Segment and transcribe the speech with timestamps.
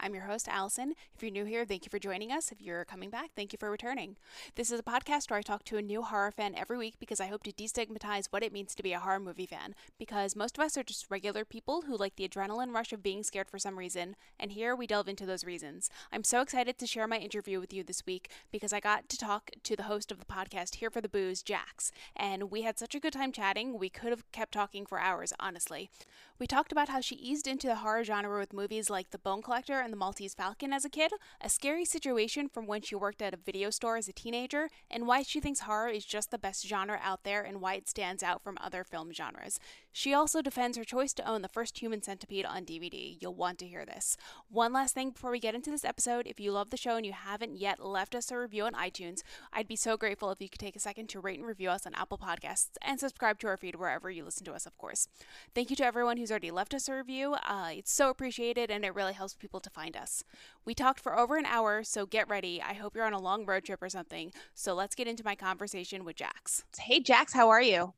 [0.00, 0.94] I'm your host, Allison.
[1.14, 2.50] If you're new here, thank you for joining us.
[2.50, 4.16] If you're coming back, thank you for returning.
[4.54, 7.20] This is a podcast where I talk to a new horror fan every week because
[7.20, 9.74] I hope to destigmatize what it means to be a horror movie fan.
[9.98, 13.22] Because most of us are just regular people who like the adrenaline rush of being
[13.22, 15.90] scared for some reason, and here we delve into those reasons.
[16.10, 19.18] I'm so excited to share my interview with you this week because I got to
[19.18, 22.78] talk to the host of the podcast Here for the Boos, Jax, and we had
[22.78, 25.90] such a good time chatting, we could have kept talking for hours, honestly.
[26.38, 29.40] We talked about how she eased into the horror genre with movies like The Bone
[29.40, 33.22] Collector and The Maltese Falcon as a kid, a scary situation from when she worked
[33.22, 36.38] at a video store as a teenager, and why she thinks horror is just the
[36.38, 39.58] best genre out there and why it stands out from other film genres.
[39.96, 43.16] She also defends her choice to own the first Human Centipede on DVD.
[43.20, 44.16] You'll want to hear this.
[44.48, 47.06] One last thing before we get into this episode if you love the show and
[47.06, 49.22] you haven't yet left us a review on iTunes,
[49.52, 51.86] I'd be so grateful if you could take a second to rate and review us
[51.86, 55.06] on Apple Podcasts and subscribe to our feed wherever you listen to us, of course.
[55.54, 57.36] Thank you to everyone who's already left us a review.
[57.46, 60.24] Uh, it's so appreciated and it really helps people to find us.
[60.64, 62.60] We talked for over an hour, so get ready.
[62.60, 64.32] I hope you're on a long road trip or something.
[64.54, 66.64] So let's get into my conversation with Jax.
[66.80, 67.94] Hey, Jax, how are you?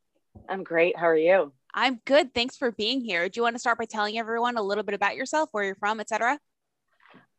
[0.48, 0.96] I'm great.
[0.96, 1.52] How are you?
[1.74, 2.34] I'm good.
[2.34, 3.28] Thanks for being here.
[3.28, 5.74] Do you want to start by telling everyone a little bit about yourself, where you're
[5.74, 6.40] from, etc.?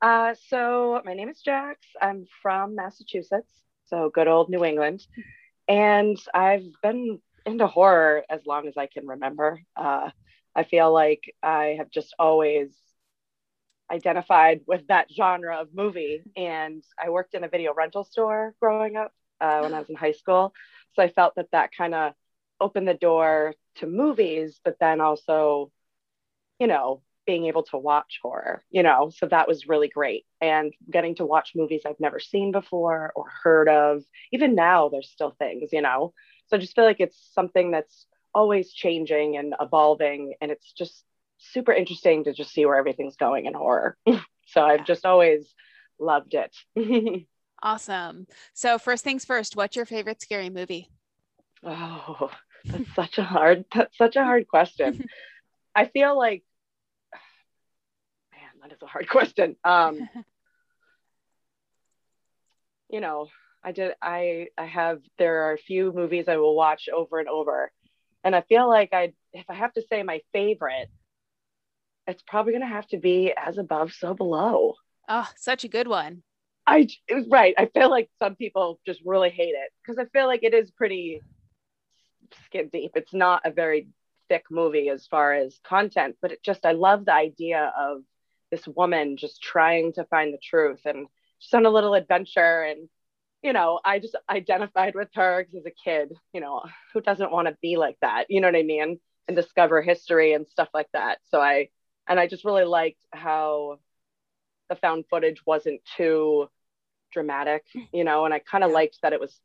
[0.01, 1.79] Uh, so my name is Jax.
[1.99, 3.51] I'm from Massachusetts,
[3.87, 5.05] so good old New England,
[5.67, 9.59] and I've been into horror as long as I can remember.
[9.75, 10.11] Uh,
[10.55, 12.75] I feel like I have just always
[13.91, 18.97] identified with that genre of movie, and I worked in a video rental store growing
[18.97, 20.53] up uh, when I was in high school,
[20.95, 22.13] so I felt that that kind of
[22.59, 25.71] opened the door to movies, but then also,
[26.59, 30.25] you know, being able to watch horror, you know, so that was really great.
[30.41, 34.03] And getting to watch movies I've never seen before or heard of.
[34.31, 36.13] Even now, there's still things, you know.
[36.47, 40.35] So I just feel like it's something that's always changing and evolving.
[40.39, 41.03] And it's just
[41.37, 43.97] super interesting to just see where everything's going in horror.
[44.47, 45.53] so I've just always
[45.99, 46.55] loved it.
[47.61, 48.27] awesome.
[48.53, 50.89] So, first things first, what's your favorite scary movie?
[51.63, 52.29] Oh,
[52.71, 54.99] that's such a hard that's such a hard question.
[55.75, 56.43] I feel like
[58.33, 59.55] man, that is a hard question.
[59.63, 60.07] Um
[62.89, 63.27] you know,
[63.63, 67.27] I did I I have there are a few movies I will watch over and
[67.27, 67.71] over.
[68.23, 70.89] And I feel like I if I have to say my favorite,
[72.07, 74.75] it's probably gonna have to be as above, so below.
[75.09, 76.23] Oh, such a good one.
[76.65, 77.53] I it was right.
[77.57, 80.71] I feel like some people just really hate it because I feel like it is
[80.71, 81.21] pretty
[82.45, 82.91] skin deep.
[82.95, 83.89] It's not a very
[84.29, 88.01] thick movie as far as content, but it just I love the idea of
[88.51, 91.07] this woman just trying to find the truth and
[91.41, 92.63] just on a little adventure.
[92.63, 92.89] And
[93.43, 97.31] you know i just identified with her because as a kid you know who doesn't
[97.31, 98.25] want to be like that?
[98.29, 98.99] You know what i mean?
[99.27, 101.19] And discover history and stuff like that.
[101.29, 101.69] So i
[102.07, 103.79] and i just really liked how
[104.69, 106.49] the found footage wasn't too
[107.11, 107.81] dramatic hmm.
[107.93, 109.39] you know and i kind of liked that it was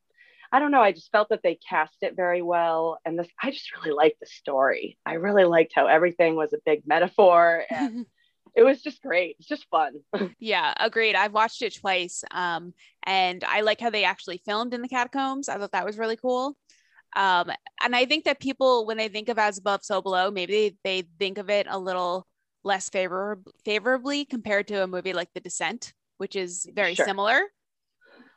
[0.52, 0.82] I don't know.
[0.82, 2.98] I just felt that they cast it very well.
[3.04, 4.98] And this, I just really liked the story.
[5.06, 8.04] I really liked how everything was a big metaphor and
[8.54, 9.36] it was just great.
[9.38, 9.94] It's just fun.
[10.38, 11.14] yeah, agreed.
[11.14, 12.22] I've watched it twice.
[12.30, 12.74] Um,
[13.04, 15.48] and I like how they actually filmed in the catacombs.
[15.48, 16.56] I thought that was really cool.
[17.16, 17.50] Um,
[17.82, 20.76] and I think that people, when they think of As Above, So Below, maybe they,
[21.02, 22.26] they think of it a little
[22.62, 27.06] less favor- favorably compared to a movie like The Descent, which is very sure.
[27.06, 27.40] similar.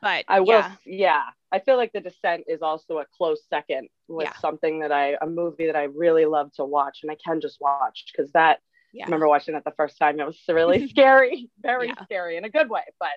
[0.02, 0.72] But I will, yeah.
[0.84, 1.22] yeah.
[1.52, 4.36] I feel like The Descent is also a close second with yeah.
[4.40, 7.58] something that I, a movie that I really love to watch and I can just
[7.60, 8.60] watch because that,
[8.92, 9.04] yeah.
[9.04, 10.20] I remember watching it the first time.
[10.20, 12.02] It was really scary, very yeah.
[12.04, 12.82] scary in a good way.
[12.98, 13.10] But,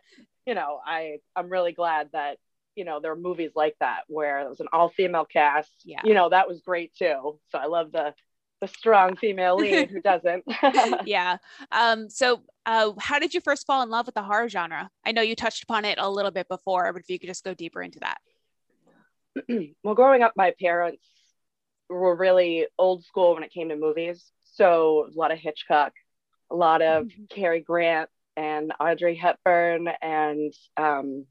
[0.46, 2.38] you know, I, I'm really glad that,
[2.76, 5.74] you know, there are movies like that where it was an all female cast.
[5.84, 6.02] Yeah.
[6.04, 7.40] You know, that was great too.
[7.50, 8.14] So I love the,
[8.62, 10.44] the strong female lead who doesn't.
[11.06, 11.38] yeah.
[11.72, 14.90] Um, so uh, how did you first fall in love with the horror genre?
[15.06, 17.44] I know you touched upon it a little bit before, but if you could just
[17.44, 18.18] go deeper into that.
[19.84, 21.04] well, growing up, my parents
[21.90, 24.32] were really old school when it came to movies.
[24.56, 25.94] So a lot of Hitchcock,
[26.52, 27.24] a lot of mm-hmm.
[27.30, 31.26] Cary Grant and Audrey Hepburn and um,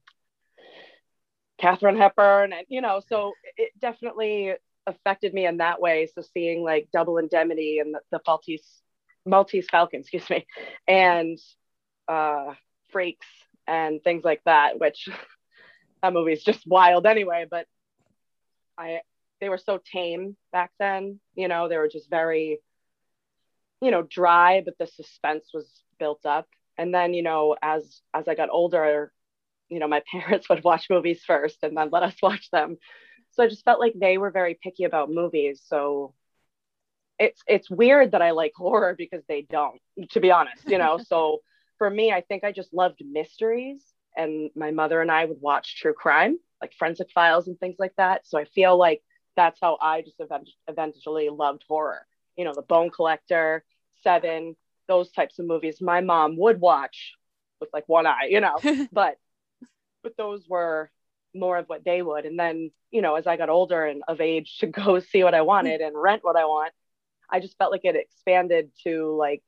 [1.58, 2.52] Katharine Hepburn.
[2.52, 4.54] And, you know, so it definitely
[4.88, 6.08] affected me in that way.
[6.12, 8.66] So seeing like Double Indemnity and the, the Maltese,
[9.24, 10.46] Maltese Falcon, excuse me,
[10.86, 11.38] and
[12.08, 12.54] uh,
[12.90, 13.26] Freaks
[13.66, 15.08] and things like that, which
[16.02, 17.46] that movie is just wild anyway.
[17.48, 17.66] But
[18.76, 19.00] I,
[19.40, 21.20] they were so tame back then.
[21.34, 22.58] You know, they were just very,
[23.80, 25.68] you know, dry, but the suspense was
[25.98, 26.48] built up.
[26.76, 29.12] And then, you know, as as I got older,
[29.68, 32.78] you know, my parents would watch movies first and then let us watch them
[33.38, 35.62] so I just felt like they were very picky about movies.
[35.64, 36.12] So
[37.20, 39.80] it's it's weird that I like horror because they don't,
[40.10, 40.98] to be honest, you know.
[41.06, 41.38] so
[41.78, 43.80] for me, I think I just loved mysteries,
[44.16, 47.94] and my mother and I would watch true crime, like forensic files and things like
[47.96, 48.26] that.
[48.26, 49.02] So I feel like
[49.36, 50.20] that's how I just
[50.66, 52.06] eventually loved horror.
[52.36, 53.64] You know, The Bone Collector,
[54.02, 54.56] Seven,
[54.88, 55.80] those types of movies.
[55.80, 57.12] My mom would watch
[57.60, 58.56] with like one eye, you know,
[58.92, 59.16] but
[60.02, 60.90] but those were
[61.34, 62.24] more of what they would.
[62.24, 65.34] And then, you know, as I got older and of age to go see what
[65.34, 66.72] I wanted and rent what I want,
[67.30, 69.42] I just felt like it expanded to like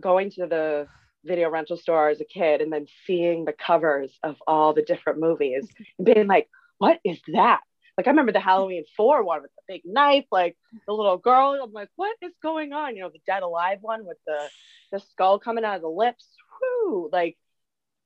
[0.00, 0.88] going to the
[1.24, 5.20] video rental store as a kid and then seeing the covers of all the different
[5.20, 5.68] movies
[5.98, 6.48] and being like,
[6.78, 7.60] what is that?
[7.96, 10.56] Like I remember the Halloween four one with the big knife, like
[10.86, 11.60] the little girl.
[11.62, 12.96] I'm like, what is going on?
[12.96, 14.48] You know, the Dead Alive one with the
[14.90, 16.26] the skull coming out of the lips.
[16.60, 17.10] Whoo!
[17.12, 17.36] Like,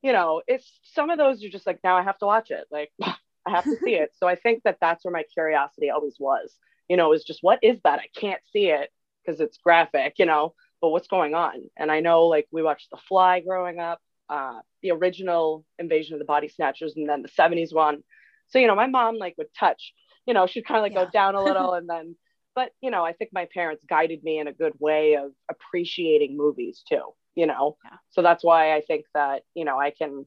[0.05, 2.67] you know, it's some of those are just like now I have to watch it.
[2.71, 4.11] Like I have to see it.
[4.19, 6.55] So I think that that's where my curiosity always was.
[6.89, 7.99] You know, is just what is that?
[7.99, 8.91] I can't see it
[9.25, 10.15] because it's graphic.
[10.19, 11.55] You know, but what's going on?
[11.79, 16.19] And I know like we watched The Fly growing up, uh, the original Invasion of
[16.19, 18.03] the Body Snatchers, and then the 70s one.
[18.49, 19.95] So, you know, my mom like would touch,
[20.27, 21.07] you know, she'd kind of like yeah.
[21.07, 22.17] go down a little and then,
[22.55, 26.37] but, you know, I think my parents guided me in a good way of appreciating
[26.37, 27.77] movies too, you know?
[27.85, 27.99] Yeah.
[28.11, 30.27] So that's why I think that, you know, I can,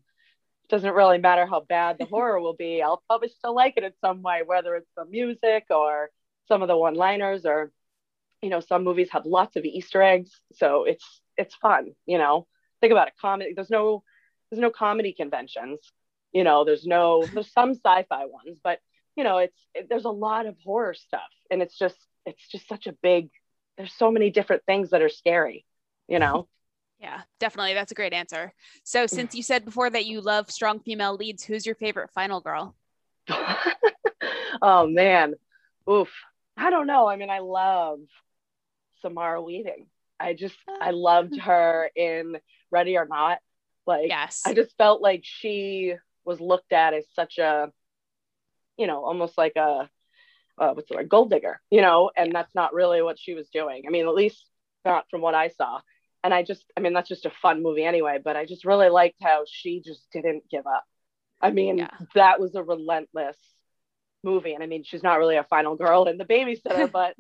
[0.70, 2.82] doesn't really matter how bad the horror will be.
[2.82, 6.10] I'll probably still like it in some way, whether it's the music or
[6.48, 7.72] some of the one liners or
[8.42, 12.48] you know some movies have lots of easter eggs so it's it's fun you know
[12.82, 14.04] think about it comedy there's no
[14.50, 15.80] there's no comedy conventions
[16.32, 18.80] you know there's no there's some sci-fi ones but
[19.16, 22.68] you know it's it, there's a lot of horror stuff and it's just it's just
[22.68, 23.30] such a big
[23.78, 25.66] there's so many different things that are scary
[26.08, 26.48] you know
[27.00, 28.54] yeah definitely that's a great answer
[28.84, 32.42] so since you said before that you love strong female leads who's your favorite final
[32.42, 32.76] girl
[34.62, 35.34] oh man
[35.90, 36.12] oof
[36.56, 38.00] i don't know i mean i love
[39.02, 39.88] Samara Weaving.
[40.20, 42.38] I just I loved her in
[42.72, 43.40] Ready or Not.
[43.86, 44.42] Like yes.
[44.46, 45.96] I just felt like she
[46.26, 47.72] was looked at as such a,
[48.78, 49.90] you know, almost like a
[50.60, 53.48] uh, what's the word, gold digger, you know, and that's not really what she was
[53.50, 53.84] doing.
[53.88, 54.44] I mean, at least
[54.84, 55.82] not from what I saw.
[56.28, 58.90] And I just, I mean, that's just a fun movie anyway, but I just really
[58.90, 60.84] liked how she just didn't give up.
[61.42, 61.90] I mean, yeah.
[62.16, 63.38] that was a relentless
[64.24, 64.54] movie.
[64.54, 67.16] And I mean, she's not really a final girl in the babysitter, but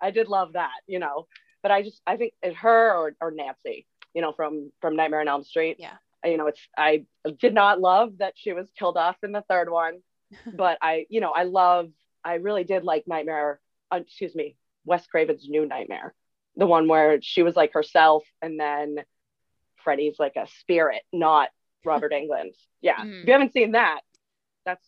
[0.00, 1.26] I did love that, you know
[1.62, 5.28] but I just I think her or, or Nancy, you know, from from Nightmare on
[5.28, 5.76] Elm Street.
[5.78, 5.96] Yeah.
[6.24, 7.06] You know, it's I
[7.38, 10.00] did not love that she was killed off in the third one,
[10.54, 11.90] but I, you know, I love
[12.24, 13.60] I really did like Nightmare.
[13.92, 16.14] Uh, excuse me, Wes Craven's New Nightmare,
[16.56, 18.96] the one where she was like herself, and then
[19.82, 21.48] Freddy's like a spirit, not
[21.84, 22.54] Robert Englund.
[22.80, 23.20] Yeah, mm.
[23.20, 24.00] if you haven't seen that,
[24.64, 24.86] that's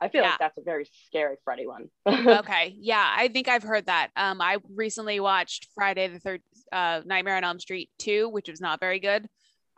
[0.00, 0.30] I feel yeah.
[0.30, 1.88] like that's a very scary Freddy one.
[2.06, 2.74] okay.
[2.76, 4.08] Yeah, I think I've heard that.
[4.16, 6.42] Um, I recently watched Friday the third
[6.72, 9.28] uh Nightmare on Elm Street 2, which was not very good.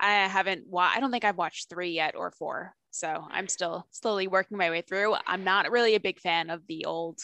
[0.00, 2.74] I haven't wa- I don't think I've watched three yet or four.
[2.90, 5.14] So I'm still slowly working my way through.
[5.26, 7.18] I'm not really a big fan of the old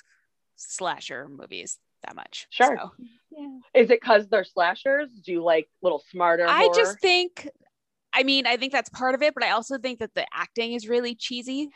[0.57, 2.47] slasher movies that much.
[2.50, 2.79] Sure.
[2.79, 2.91] So,
[3.31, 3.58] yeah.
[3.75, 5.11] Is it because they're slashers?
[5.25, 6.47] Do you like little smarter?
[6.49, 7.49] I just think
[8.12, 10.73] I mean, I think that's part of it, but I also think that the acting
[10.73, 11.71] is really cheesy.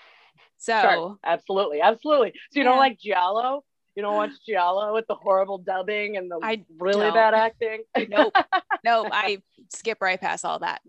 [0.57, 1.16] So sure.
[1.25, 2.33] absolutely, absolutely.
[2.50, 2.71] So you yeah.
[2.71, 3.64] don't like Giallo?
[3.95, 7.14] You don't watch Giallo with the horrible dubbing and the I really don't.
[7.14, 7.85] bad acting?
[8.09, 8.35] Nope.
[8.85, 9.09] nope.
[9.12, 9.38] I
[9.73, 10.81] skip right past all that.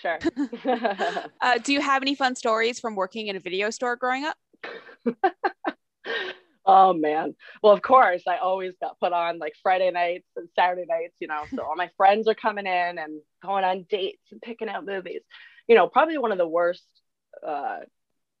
[0.00, 0.18] Sure.
[1.40, 4.36] uh, do you have any fun stories from working in a video store growing up?
[6.66, 7.34] oh man.
[7.62, 11.28] Well, of course, I always got put on like Friday nights and Saturday nights, you
[11.28, 11.44] know.
[11.54, 15.22] So all my friends are coming in and going on dates and picking out movies.
[15.68, 16.84] You know, probably one of the worst
[17.46, 17.78] uh,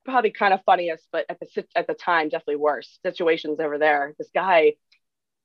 [0.04, 4.14] probably kind of funniest, but at the at the time, definitely worst situations over there.
[4.18, 4.74] This guy,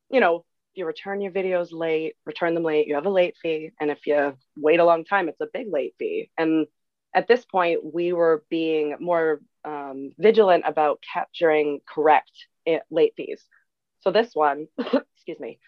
[0.10, 3.72] you know, you return your videos late, return them late, you have a late fee,
[3.80, 6.30] and if you wait a long time, it's a big late fee.
[6.38, 6.68] And
[7.14, 12.32] at this point, we were being more um, vigilant about capturing correct
[12.90, 13.44] late fees.
[14.02, 15.60] So this one, excuse me,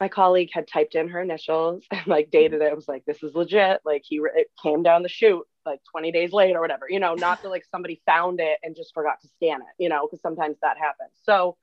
[0.00, 2.70] my colleague had typed in her initials and like dated it.
[2.70, 3.80] I was like, this is legit.
[3.84, 7.14] Like he it came down the chute like 20 days late or whatever, you know,
[7.14, 10.22] not that like somebody found it and just forgot to scan it, you know, because
[10.22, 11.10] sometimes that happens.
[11.24, 11.56] So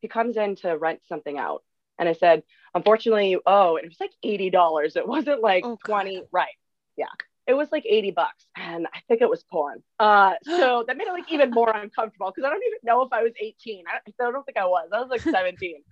[0.00, 1.62] he comes in to rent something out.
[1.98, 4.96] And I said, unfortunately, oh, and it was like $80.
[4.96, 6.24] It wasn't like oh, 20, God.
[6.32, 6.54] right.
[6.96, 7.06] Yeah.
[7.46, 8.46] It was like 80 bucks.
[8.56, 9.82] And I think it was porn.
[9.98, 13.12] Uh, so that made it like even more uncomfortable because I don't even know if
[13.12, 13.84] I was 18.
[13.86, 14.88] I, I don't think I was.
[14.92, 15.82] I was like 17.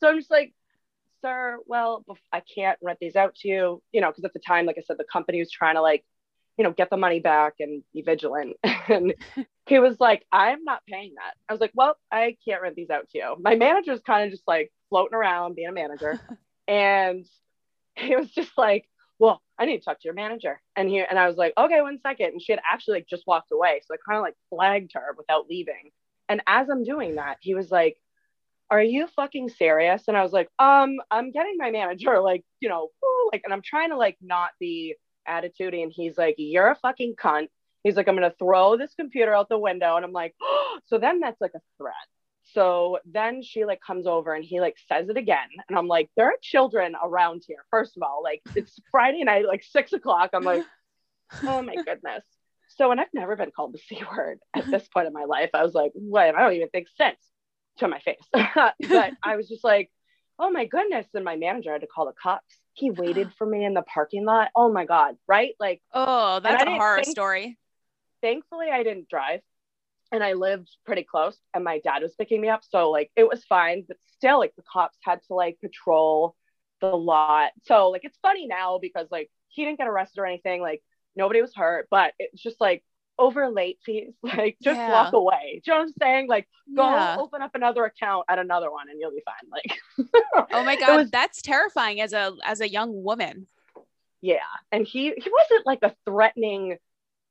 [0.00, 0.54] so I'm just like,
[1.22, 4.66] sir, well, I can't rent these out to you, you know, because at the time,
[4.66, 6.04] like I said, the company was trying to like
[6.56, 8.56] you know, get the money back and be vigilant.
[8.88, 9.14] And
[9.66, 11.34] he was like, I'm not paying that.
[11.48, 13.36] I was like, well, I can't rent these out to you.
[13.40, 16.20] My manager's kind of just like floating around being a manager.
[16.66, 17.24] and
[17.94, 18.88] he was just like,
[19.62, 20.60] I need to talk to your manager.
[20.74, 22.32] And he and I was like, okay, one second.
[22.32, 23.80] And she had actually like just walked away.
[23.86, 25.92] So I kind of like flagged her without leaving.
[26.28, 27.96] And as I'm doing that, he was like,
[28.70, 30.04] Are you fucking serious?
[30.08, 32.88] And I was like, um, I'm getting my manager, like, you know,
[33.32, 34.96] like, and I'm trying to like not be
[35.28, 35.74] attitude.
[35.74, 37.46] And he's like, You're a fucking cunt.
[37.84, 39.94] He's like, I'm gonna throw this computer out the window.
[39.94, 40.78] And I'm like, oh.
[40.86, 41.94] so then that's like a threat.
[42.52, 45.48] So then she like comes over and he like says it again.
[45.68, 47.64] And I'm like, there are children around here.
[47.70, 50.30] First of all, like it's Friday night, like six o'clock.
[50.32, 50.64] I'm like,
[51.42, 52.24] oh my goodness.
[52.68, 55.50] So, and I've never been called the C word at this point in my life.
[55.54, 56.34] I was like, what?
[56.34, 57.18] I don't even think sense
[57.78, 58.22] to my face.
[58.32, 59.90] but I was just like,
[60.38, 61.06] oh my goodness.
[61.14, 62.56] And my manager had to call the cops.
[62.74, 64.48] He waited for me in the parking lot.
[64.56, 65.16] Oh my God.
[65.26, 65.54] Right.
[65.60, 67.58] Like, oh, that's a horror think, story.
[68.22, 69.40] Thankfully, I didn't drive
[70.12, 72.62] and I lived pretty close and my dad was picking me up.
[72.68, 76.36] So like it was fine, but still like the cops had to like patrol
[76.80, 77.52] the lot.
[77.64, 80.82] So like it's funny now because like he didn't get arrested or anything, like
[81.16, 82.84] nobody was hurt, but it's just like
[83.18, 84.92] over late fees, like just yeah.
[84.92, 85.62] walk away.
[85.64, 86.28] Do you know what I'm saying?
[86.28, 87.16] Like go yeah.
[87.18, 89.50] open up another account at another one and you'll be fine.
[89.50, 93.46] Like Oh my god, was, that's terrifying as a as a young woman.
[94.20, 94.38] Yeah.
[94.70, 96.76] And he he wasn't like a threatening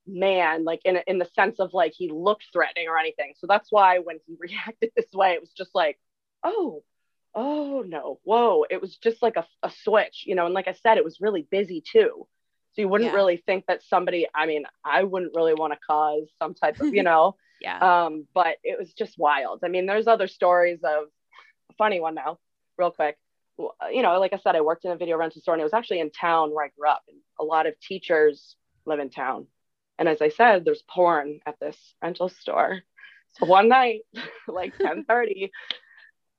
[0.06, 3.34] man like in, in the sense of like he looked threatening or anything.
[3.38, 5.98] So that's why when he reacted this way it was just like
[6.42, 6.82] oh
[7.34, 8.64] oh no whoa.
[8.68, 10.46] It was just like a, a switch you know?
[10.46, 12.26] And like i said it was really busy too.
[12.72, 13.16] So you wouldn't yeah.
[13.16, 16.94] really think that somebody i mean i wouldn't really want to cause some type of
[16.94, 17.36] you know?
[17.60, 17.78] Yeah.
[17.78, 19.60] Um but it was just wild.
[19.64, 21.04] I mean there's other stories of
[21.70, 22.38] a funny one now
[22.76, 23.16] real quick.
[23.58, 25.74] You know like i said i worked in a video rental store and it was
[25.74, 27.02] actually in town where i grew up.
[27.08, 29.46] And a lot of teachers live in town
[29.98, 32.80] and as I said, there's porn at this rental store.
[33.32, 34.00] So one night,
[34.48, 35.50] like 10:30,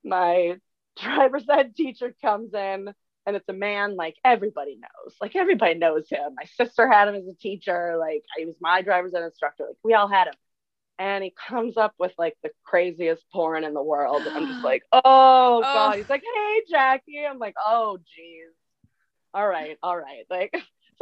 [0.03, 0.57] my
[1.00, 2.93] driver's ed teacher comes in
[3.25, 5.15] and it's a man like everybody knows.
[5.22, 6.36] Like everybody knows him.
[6.36, 7.95] My sister had him as a teacher.
[7.98, 9.65] Like he was my driver's ed instructor.
[9.67, 10.33] Like we all had him.
[11.00, 14.22] And he comes up with like the craziest porn in the world.
[14.27, 15.98] I'm just like, oh, oh God.
[15.98, 17.25] He's like, hey Jackie.
[17.27, 18.53] I'm like, oh geez.
[19.33, 20.25] All right, all right.
[20.29, 20.53] Like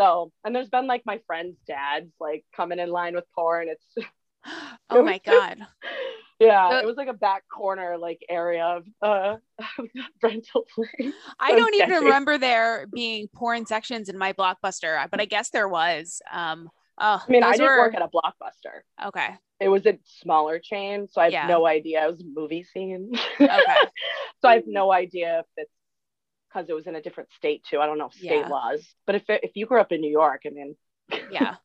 [0.02, 3.68] so, and there's been like my friends' dads like coming in line with porn.
[3.70, 4.08] It's
[4.90, 5.60] oh my god.
[6.40, 9.38] yeah, it was like a back corner like area of uh
[10.24, 11.14] rental place.
[11.40, 11.92] I don't sketchy.
[11.92, 16.22] even remember there being porn sections in my blockbuster, but I guess there was.
[16.32, 17.78] Um oh, I mean, I didn't were...
[17.78, 19.08] work at a blockbuster.
[19.08, 19.36] Okay.
[19.60, 21.46] It was a smaller chain, so I have yeah.
[21.46, 22.04] no idea.
[22.04, 23.12] It was a movie scene.
[23.40, 23.76] Okay.
[24.42, 25.72] so I have no idea if it's
[26.52, 27.80] because it was in a different state too.
[27.80, 28.48] I don't know if state yeah.
[28.48, 30.76] laws, but if if you grew up in New York, I mean,
[31.32, 31.56] yeah,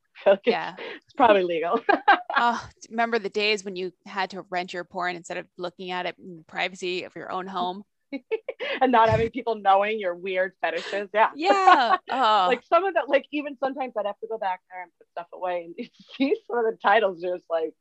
[0.45, 1.81] yeah, it's probably legal.
[2.37, 6.07] oh, remember the days when you had to rent your porn instead of looking at
[6.07, 7.83] it in privacy of your own home.
[8.81, 11.09] and not having people knowing your weird fetishes.
[11.12, 11.31] Yeah.
[11.35, 11.97] Yeah.
[12.11, 12.47] Oh.
[12.49, 15.09] like some of that, like even sometimes I'd have to go back there and put
[15.11, 17.73] stuff away and you see some of the titles, you're just like,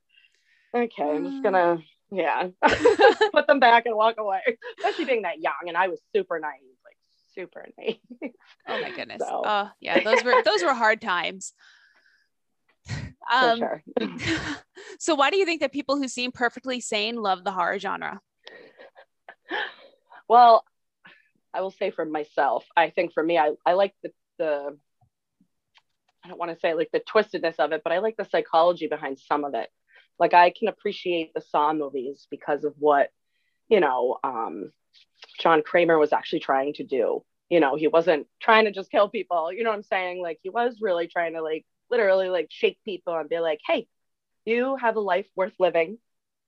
[0.75, 1.83] okay, I'm just gonna, mm.
[2.11, 2.47] yeah,
[3.33, 4.41] put them back and walk away.
[4.79, 5.53] Especially being that young.
[5.67, 6.74] And I was super naive
[7.35, 7.97] super naive.
[8.67, 9.19] Oh my goodness.
[9.19, 9.43] So.
[9.45, 11.53] Oh yeah, those were those were hard times.
[13.33, 13.83] Um, sure.
[14.99, 18.21] so why do you think that people who seem perfectly sane love the horror genre?
[20.29, 20.63] Well,
[21.51, 24.77] I will say for myself, I think for me, I, I like the, the
[26.23, 28.87] I don't want to say like the twistedness of it, but I like the psychology
[28.87, 29.69] behind some of it.
[30.19, 33.09] Like I can appreciate the Saw movies because of what,
[33.69, 34.71] you know, um,
[35.39, 37.23] John Kramer was actually trying to do.
[37.49, 39.51] You know, he wasn't trying to just kill people.
[39.53, 40.21] You know what I'm saying?
[40.21, 43.87] Like he was really trying to like literally like shake people and be like, hey,
[44.45, 45.97] you have a life worth living.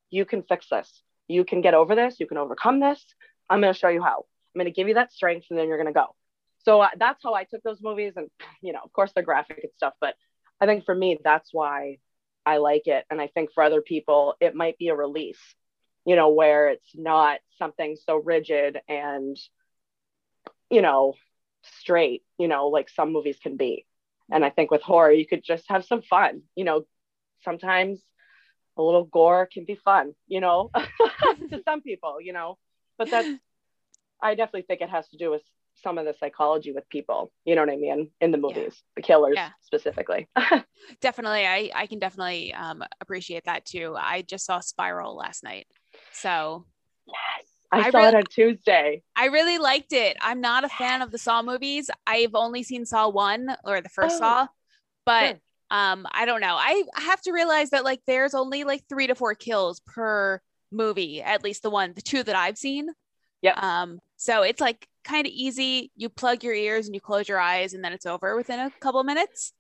[0.10, 1.02] You can fix this.
[1.28, 2.20] You can get over this.
[2.20, 3.04] You can overcome this.
[3.50, 4.26] I'm going to show you how.
[4.56, 6.16] I'm going to give you that strength and then you're going to go.
[6.64, 8.14] So uh, that's how I took those movies.
[8.16, 8.30] And,
[8.62, 9.94] you know, of course, they're graphic and stuff.
[10.02, 10.16] But
[10.60, 11.98] I think for me, that's why
[12.46, 13.06] I like it.
[13.10, 15.40] And I think for other people, it might be a release
[16.08, 19.38] you know, where it's not something so rigid and,
[20.72, 21.16] you know,
[21.80, 23.86] straight, you know, like some movies can be.
[24.32, 26.86] And I think with horror, you could just have some fun, you know,
[27.44, 28.02] sometimes
[28.78, 30.72] a little gore can be fun, you know,
[31.50, 32.58] to some people, you know,
[32.98, 33.28] but that's,
[34.24, 35.42] I definitely think it has to do with
[35.84, 38.96] some of the psychology with people you know what i mean in the movies yeah.
[38.96, 39.50] the killers yeah.
[39.62, 40.28] specifically
[41.02, 45.68] definitely i i can definitely um, appreciate that too i just saw spiral last night
[46.22, 46.66] so
[47.08, 49.04] yes, I, I saw it on Tuesday.
[49.16, 50.18] I really liked it.
[50.22, 51.90] I'm not a fan of the Saw movies.
[52.06, 54.48] I've only seen Saw one or the first oh, Saw,
[55.06, 56.56] but Um, I don't know.
[56.56, 60.40] I have to realize that like there's only like three to four kills per
[60.72, 62.88] movie, at least the one, the two that I've seen.
[63.42, 63.60] Yeah.
[63.60, 65.92] Um, so it's like kind of easy.
[65.98, 68.72] You plug your ears and you close your eyes, and then it's over within a
[68.80, 69.52] couple minutes.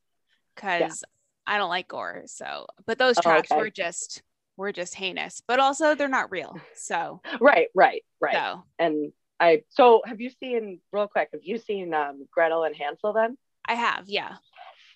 [0.55, 1.55] Because yeah.
[1.55, 2.23] I don't like gore.
[2.27, 3.61] So, but those traps oh, okay.
[3.63, 4.23] were just
[4.57, 6.59] were just heinous, but also they're not real.
[6.75, 8.33] So right, right, right.
[8.33, 8.63] So.
[8.79, 11.29] And I so have you seen real quick?
[11.31, 13.13] Have you seen um, Gretel and Hansel?
[13.13, 14.05] Then I have.
[14.07, 14.35] Yeah.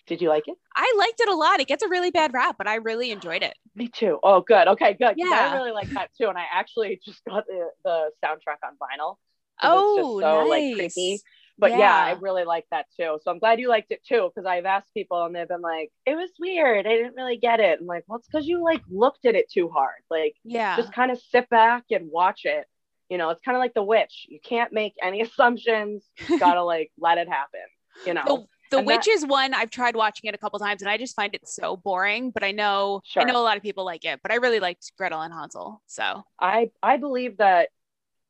[0.07, 0.57] Did you like it?
[0.75, 1.59] I liked it a lot.
[1.59, 3.53] It gets a really bad rap, but I really enjoyed it.
[3.75, 4.19] Me too.
[4.23, 4.67] Oh, good.
[4.69, 5.13] Okay, good.
[5.17, 5.51] Yeah.
[5.51, 6.27] I really like that too.
[6.27, 9.15] And I actually just got the, the soundtrack on vinyl.
[9.61, 10.49] Oh, so nice.
[10.49, 11.21] like creepy.
[11.61, 11.77] But yeah.
[11.77, 12.05] yeah.
[12.05, 13.19] I really like that too.
[13.21, 15.91] So I'm glad you liked it too, because I've asked people and they've been like,
[16.07, 16.87] it was weird.
[16.87, 17.77] I didn't really get it.
[17.79, 20.01] I'm like, well, it's because you like looked at it too hard.
[20.09, 22.65] Like, yeah, just kind of sit back and watch it.
[23.09, 24.25] You know, it's kind of like The Witch.
[24.27, 26.03] You can't make any assumptions.
[26.27, 27.61] You gotta like let it happen.
[28.05, 28.23] You know.
[28.25, 30.89] The- the and Witch that, is one I've tried watching it a couple times and
[30.89, 32.31] I just find it so boring.
[32.31, 33.21] But I know sure.
[33.21, 35.81] I know a lot of people like it, but I really liked Gretel and Hansel.
[35.87, 37.67] So I I believe that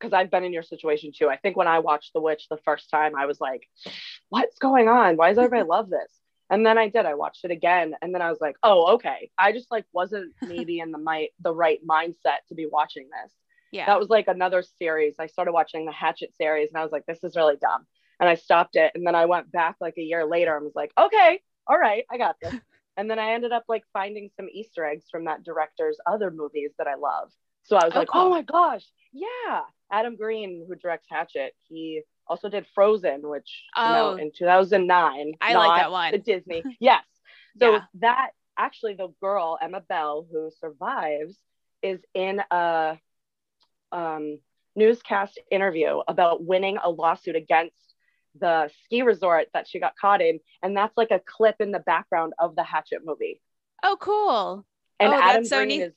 [0.02, 1.30] because I've been in your situation too.
[1.30, 3.68] I think when I watched The Witch the first time, I was like,
[4.30, 5.16] what's going on?
[5.16, 6.12] Why does everybody love this?
[6.50, 7.06] And then I did.
[7.06, 10.34] I watched it again, and then I was like, "Oh, okay." I just like wasn't
[10.42, 13.32] maybe in the might the right mindset to be watching this.
[13.72, 15.16] Yeah, that was like another series.
[15.18, 17.88] I started watching the Hatchet series, and I was like, "This is really dumb."
[18.20, 20.76] And I stopped it, and then I went back like a year later and was
[20.76, 22.54] like, "Okay, all right, I got this."
[22.98, 26.72] and then I ended up like finding some Easter eggs from that director's other movies
[26.80, 27.32] that I love.
[27.64, 32.02] So I was oh, like, "Oh my gosh, yeah!" Adam Green, who directs Hatchet, he
[32.28, 35.34] also did Frozen, which oh, came out in 2009.
[35.42, 36.12] I like that one.
[36.12, 36.64] The Disney.
[36.80, 37.04] Yes.
[37.60, 37.82] So yeah.
[37.96, 41.36] that actually the girl Emma Bell who survives
[41.82, 42.98] is in a
[43.92, 44.40] um,
[44.76, 47.76] newscast interview about winning a lawsuit against
[48.40, 51.80] the ski resort that she got caught in, and that's like a clip in the
[51.80, 53.42] background of the Hatchet movie.
[53.84, 54.66] Oh, cool!
[55.00, 55.94] And oh, Adam Green is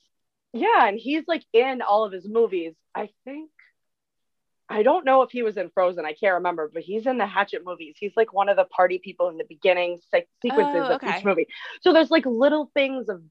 [0.55, 2.75] yeah, and he's like in all of his movies.
[2.95, 3.51] I think
[4.69, 6.07] I don't know if he was in Frozen.
[6.07, 7.97] I can't remember, but he's in the Hatchet movies.
[7.99, 11.09] He's like one of the party people in the beginning se- sequences oh, okay.
[11.09, 11.49] of each movie.
[11.83, 13.23] So there's like little things of,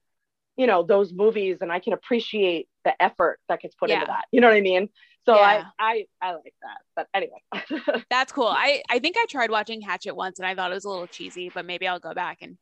[0.56, 3.96] you know, those movies, and I can appreciate the effort that gets put yeah.
[3.96, 4.26] into that.
[4.30, 4.90] You know what I mean?
[5.26, 5.64] So yeah.
[5.78, 6.78] I, I I like that.
[6.94, 8.46] But anyway, that's cool.
[8.46, 11.06] I I think I tried watching Hatchet once, and I thought it was a little
[11.06, 12.58] cheesy, but maybe I'll go back and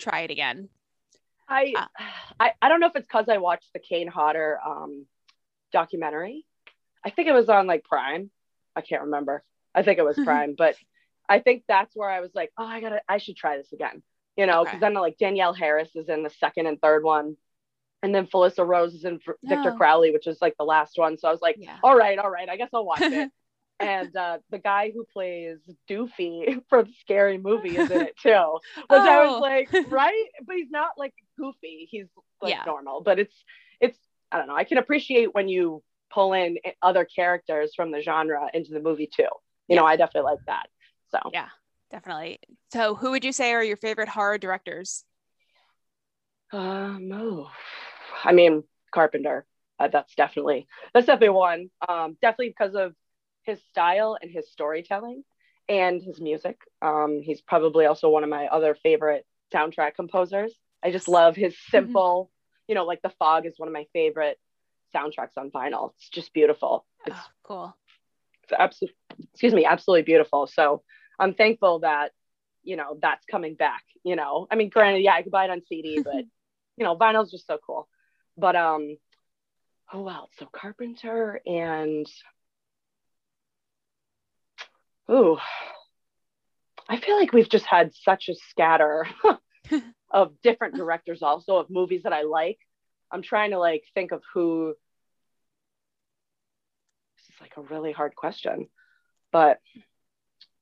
[0.00, 0.68] try it again.
[1.48, 1.86] I uh,
[2.40, 5.06] I, I don't know if it's because I watched the Kane Hodder um,
[5.72, 6.44] documentary
[7.04, 8.30] I think it was on like Prime.
[8.76, 9.42] I can't remember.
[9.74, 10.76] I think it was Prime, but
[11.28, 14.02] I think that's where I was like, oh, I gotta, I should try this again.
[14.36, 14.80] You know, because okay.
[14.80, 17.36] then like Danielle Harris is in the second and third one,
[18.02, 19.76] and then Felissa Rose is in Victor oh.
[19.76, 21.18] Crowley, which is like the last one.
[21.18, 21.76] So I was like, yeah.
[21.82, 23.30] all right, all right, I guess I'll watch it.
[23.80, 25.58] and uh, the guy who plays
[25.88, 28.30] Doofy from scary movie is in it too.
[28.76, 29.10] Which oh.
[29.10, 29.40] I was oh.
[29.40, 30.26] like, right?
[30.46, 31.88] But he's not like goofy.
[31.90, 32.06] He's
[32.40, 32.62] like yeah.
[32.64, 33.02] normal.
[33.02, 33.34] But it's
[33.80, 33.98] it's
[34.30, 34.56] I don't know.
[34.56, 35.82] I can appreciate when you
[36.12, 39.22] pull in other characters from the genre into the movie too.
[39.22, 39.30] You
[39.68, 39.76] yeah.
[39.76, 40.66] know, I definitely like that.
[41.10, 41.48] So yeah,
[41.90, 42.40] definitely.
[42.72, 45.04] So who would you say are your favorite horror directors?
[46.52, 47.50] Um, oh,
[48.24, 49.46] I mean Carpenter.
[49.78, 51.70] Uh, that's definitely that's definitely one.
[51.88, 52.94] Um, definitely because of
[53.44, 55.24] his style and his storytelling
[55.68, 56.58] and his music.
[56.80, 60.52] Um, he's probably also one of my other favorite soundtrack composers.
[60.82, 61.70] I just love his mm-hmm.
[61.70, 62.72] simple, mm-hmm.
[62.72, 64.38] you know, like The Fog is one of my favorite
[64.94, 65.92] soundtracks on vinyl.
[65.96, 66.84] It's just beautiful.
[67.06, 67.76] It's oh, cool.
[68.44, 68.96] It's absolutely,
[69.32, 70.46] excuse me, absolutely beautiful.
[70.46, 70.82] So
[71.18, 72.12] I'm thankful that,
[72.64, 75.50] you know, that's coming back, you know, I mean, granted, yeah, I could buy it
[75.50, 76.24] on CD, but
[76.76, 77.88] you know, vinyl's just so cool.
[78.36, 78.96] But, um,
[79.92, 82.06] oh, well, so Carpenter and,
[85.10, 85.38] ooh,
[86.88, 89.06] I feel like we've just had such a scatter
[90.10, 92.58] of different directors also of movies that I like.
[93.10, 94.74] I'm trying to like think of who
[97.16, 98.68] this is like a really hard question.
[99.32, 99.58] But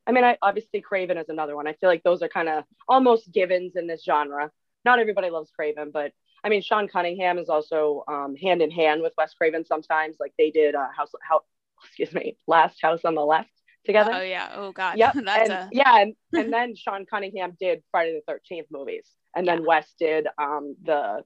[0.06, 1.66] I mean, I obviously Craven is another one.
[1.66, 4.50] I feel like those are kind of almost givens in this genre.
[4.84, 9.02] Not everybody loves Craven, but I mean, Sean Cunningham is also um, hand in hand
[9.02, 10.16] with Wes Craven sometimes.
[10.18, 11.44] Like they did uh, House, House,
[11.84, 13.50] excuse me, Last House on the Left
[13.84, 14.12] together.
[14.14, 14.52] Oh yeah.
[14.54, 14.98] Oh god.
[14.98, 15.14] Yep.
[15.16, 15.68] and, a...
[15.72, 19.66] Yeah, and, and then Sean Cunningham did Friday the Thirteenth movies, and then yeah.
[19.66, 21.22] Wes did um, the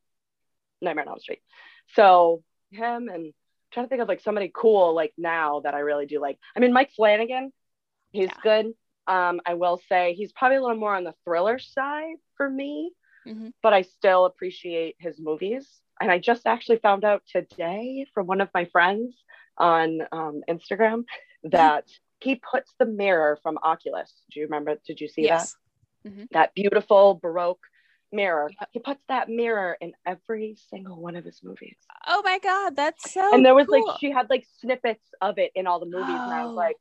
[0.80, 1.40] Nightmare on Elm Street.
[1.94, 3.32] So him and I'm
[3.72, 6.38] trying to think of like somebody cool like now that I really do like.
[6.56, 7.52] I mean, Mike Flanagan,
[8.12, 8.42] he's yeah.
[8.42, 8.66] good.
[9.06, 12.92] Um, I will say he's probably a little more on the thriller side for me,
[13.26, 13.48] mm-hmm.
[13.62, 15.68] but I still appreciate his movies.
[16.00, 19.14] And I just actually found out today from one of my friends
[19.58, 21.04] on um, Instagram
[21.44, 21.84] that
[22.24, 24.12] he puts the mirror from Oculus.
[24.32, 24.76] Do you remember?
[24.86, 25.56] Did you see yes.
[26.04, 26.10] that?
[26.10, 26.24] Mm-hmm.
[26.32, 27.64] That beautiful Baroque
[28.12, 28.50] mirror.
[28.72, 31.76] He puts that mirror in every single one of his movies.
[32.06, 33.34] Oh my god, that's so.
[33.34, 33.86] and there was cool.
[33.86, 36.54] like she had like snippets of it in all the movies, and I was Oh.
[36.54, 36.76] like,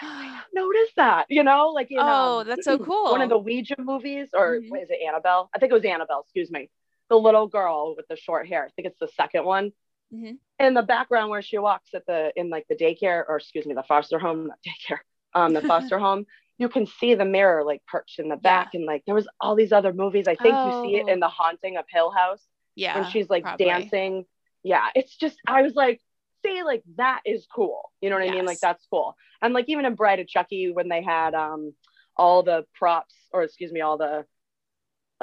[0.54, 1.26] notice that?
[1.28, 3.12] You know, like in, Oh, um, that's so cool.
[3.12, 4.70] One of the Ouija movies, or Mhm.
[4.70, 5.50] what is it, Annabelle?
[5.54, 6.20] I think it was Annabelle.
[6.20, 6.70] Excuse me.
[7.08, 8.64] The little girl with the short hair.
[8.64, 9.72] I think it's the second one.
[10.12, 10.38] Mhm.
[10.58, 13.74] In the background where she walks at the in like the daycare, or excuse me,
[13.74, 14.98] the foster home, not daycare,
[15.34, 16.26] um, the foster home.
[16.58, 19.54] You can see the mirror like perched in the back, and like there was all
[19.56, 20.28] these other movies.
[20.28, 21.12] I think you see it Oh.
[21.12, 23.64] in The Haunting of Hill House yeah, when she's like probably.
[23.66, 24.26] dancing.
[24.62, 26.00] Yeah, it's just I was like,
[26.44, 27.90] see, like that is cool.
[28.00, 28.44] You know what I mean?
[28.44, 29.16] Like that's cool.
[29.40, 31.74] And like even in Bride of Chucky when they had um
[32.16, 34.24] all the props or excuse me, all the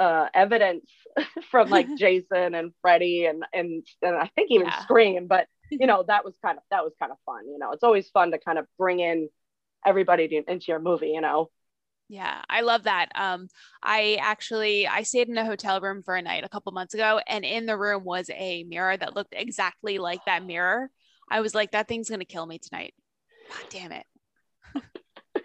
[0.00, 0.90] uh evidence
[1.52, 4.82] from like Jason and Freddy and and and I think even Yeah.
[4.82, 5.46] Scream, but
[5.78, 7.46] you know, that was kind of that was kind of fun.
[7.48, 9.28] You know, it's always fun to kind of bring in
[9.86, 11.50] everybody to, into your movie, you know.
[12.08, 13.10] Yeah, I love that.
[13.14, 13.48] Um,
[13.82, 17.20] I actually I stayed in a hotel room for a night a couple months ago,
[17.26, 20.90] and in the room was a mirror that looked exactly like that mirror.
[21.30, 22.94] I was like, that thing's gonna kill me tonight.
[23.48, 24.06] God damn it.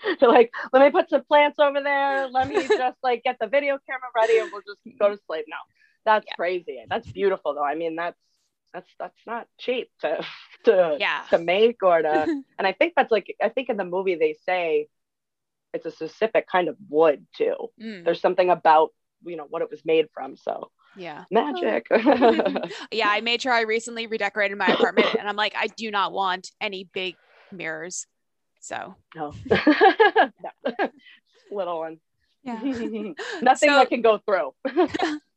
[0.20, 2.28] They're like, let me put some plants over there.
[2.28, 5.46] Let me just like get the video camera ready and we'll just go to sleep.
[5.48, 5.58] No,
[6.06, 6.36] that's Yeah.
[6.36, 6.84] crazy.
[6.90, 7.64] That's beautiful though.
[7.64, 8.20] I mean, that's
[8.74, 10.26] that's that's not cheap to
[10.66, 11.24] to Yeah.
[11.30, 14.36] to make or to and I think that's like I think in the movie they
[14.46, 14.88] say
[15.74, 17.56] it's a specific kind of wood too.
[17.82, 18.92] Mm, There's something about
[19.26, 20.38] you know what it was made from.
[20.38, 21.26] So yeah.
[21.32, 21.88] magic.
[22.92, 26.14] yeah, I made sure I recently redecorated my apartment and I'm like, I do not
[26.14, 27.16] want any big
[27.52, 28.08] mirrors.
[28.66, 29.32] So no.
[29.50, 30.90] No.
[31.52, 32.00] Little one.
[32.44, 32.60] yeah.
[33.42, 34.54] Nothing So- that can go through.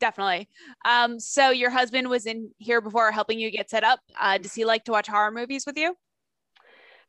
[0.01, 0.49] Definitely.
[0.87, 4.01] Um, so your husband was in here before helping you get set up.
[4.19, 5.95] Uh, does he like to watch horror movies with you?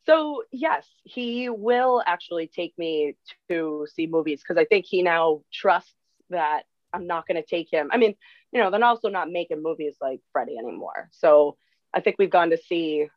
[0.05, 3.15] So yes, he will actually take me
[3.49, 5.93] to see movies because I think he now trusts
[6.29, 7.89] that I'm not going to take him.
[7.93, 8.15] I mean,
[8.51, 11.10] you know, they're also not making movies like Freddy anymore.
[11.12, 11.55] So
[11.93, 13.08] I think we've gone to see.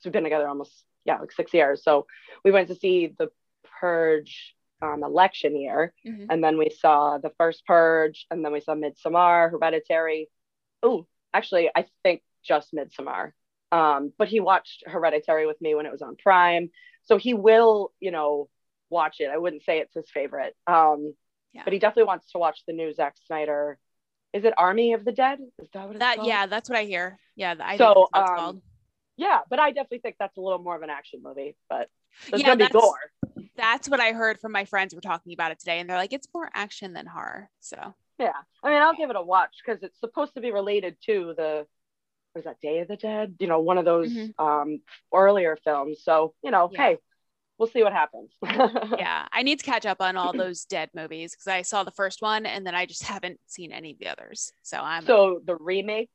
[0.00, 0.72] So we've been together almost
[1.04, 1.82] yeah, like six years.
[1.82, 2.06] So
[2.44, 3.28] we went to see the
[3.80, 6.26] Purge um, election year, Mhm.
[6.28, 10.28] and then we saw the first Purge, and then we saw Midsommar, Hereditary.
[10.82, 13.32] Oh, actually, I think just Midsommar.
[13.70, 16.70] Um, but he watched Hereditary with me when it was on Prime,
[17.04, 18.48] so he will, you know,
[18.90, 19.30] watch it.
[19.30, 21.14] I wouldn't say it's his favorite, um,
[21.52, 21.62] Yeah.
[21.64, 23.78] but he definitely wants to watch the new Zack Snyder.
[24.32, 25.38] Is it Army of the Dead?
[25.58, 26.28] Is that what it's That called?
[26.28, 27.18] yeah, that's what I hear.
[27.36, 28.62] Yeah, I So, think that's what it's um, called.
[29.16, 29.40] Yeah.
[29.48, 31.56] But I definitely think that's a little more of an action movie.
[31.68, 31.88] But
[32.30, 33.12] there's Yeah, gonna be that's- gore.
[33.54, 36.12] That's what I heard from my friends were talking about it today, and they're like,
[36.12, 37.50] it's more action than horror.
[37.60, 40.96] So Yeah, I mean, I'll give it a watch because it's supposed to be related
[41.06, 41.66] to the
[42.32, 43.34] what is that Day of the Dead?
[43.40, 44.34] You know, one of those Mhm.
[44.38, 44.80] um
[45.12, 46.02] earlier films.
[46.02, 46.78] So you know, Yeah.
[46.92, 46.98] hey,
[47.58, 48.32] we'll see what happens.
[48.98, 51.90] yeah, I need to catch up on all those dead movies because I saw the
[51.90, 54.52] first one and then I just haven't seen any of the others.
[54.62, 56.10] So I'm So the remake,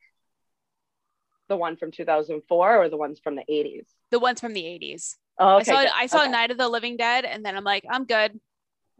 [1.50, 3.86] the one from 2004, or the ones from the 80s?
[4.12, 5.16] the ones from the 80s.
[5.40, 5.72] Oh, okay.
[5.72, 5.92] I saw good.
[5.96, 6.32] I saw Okay.
[6.32, 8.40] Night of the Living Dead, and then I'm like, I'm good,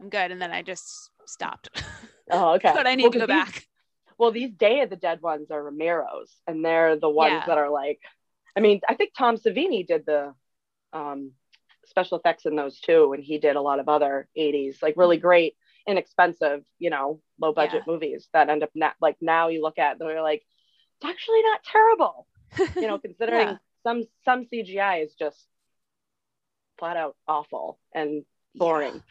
[0.00, 1.68] I'm good, and then I just stopped.
[2.30, 2.72] Oh, okay.
[2.74, 3.66] but I need Well, to go these- back.
[4.18, 7.46] well, these Day of the Dead ones are Romero's, and they're the ones Yeah.
[7.46, 8.00] that are like,
[8.54, 10.34] I mean, I think Tom Savini did the
[10.92, 11.32] um,
[11.86, 15.16] special effects in those too, and he did a lot of other 80s, like really
[15.16, 15.56] great,
[15.86, 19.98] inexpensive, you know, low budget movies that end up not like now you look at
[19.98, 20.44] them, you're like,
[21.00, 22.26] it's actually not terrible,
[22.76, 23.56] you know, considering Yeah.
[23.82, 25.46] some some CGI is just
[26.78, 29.02] flat out awful and boring,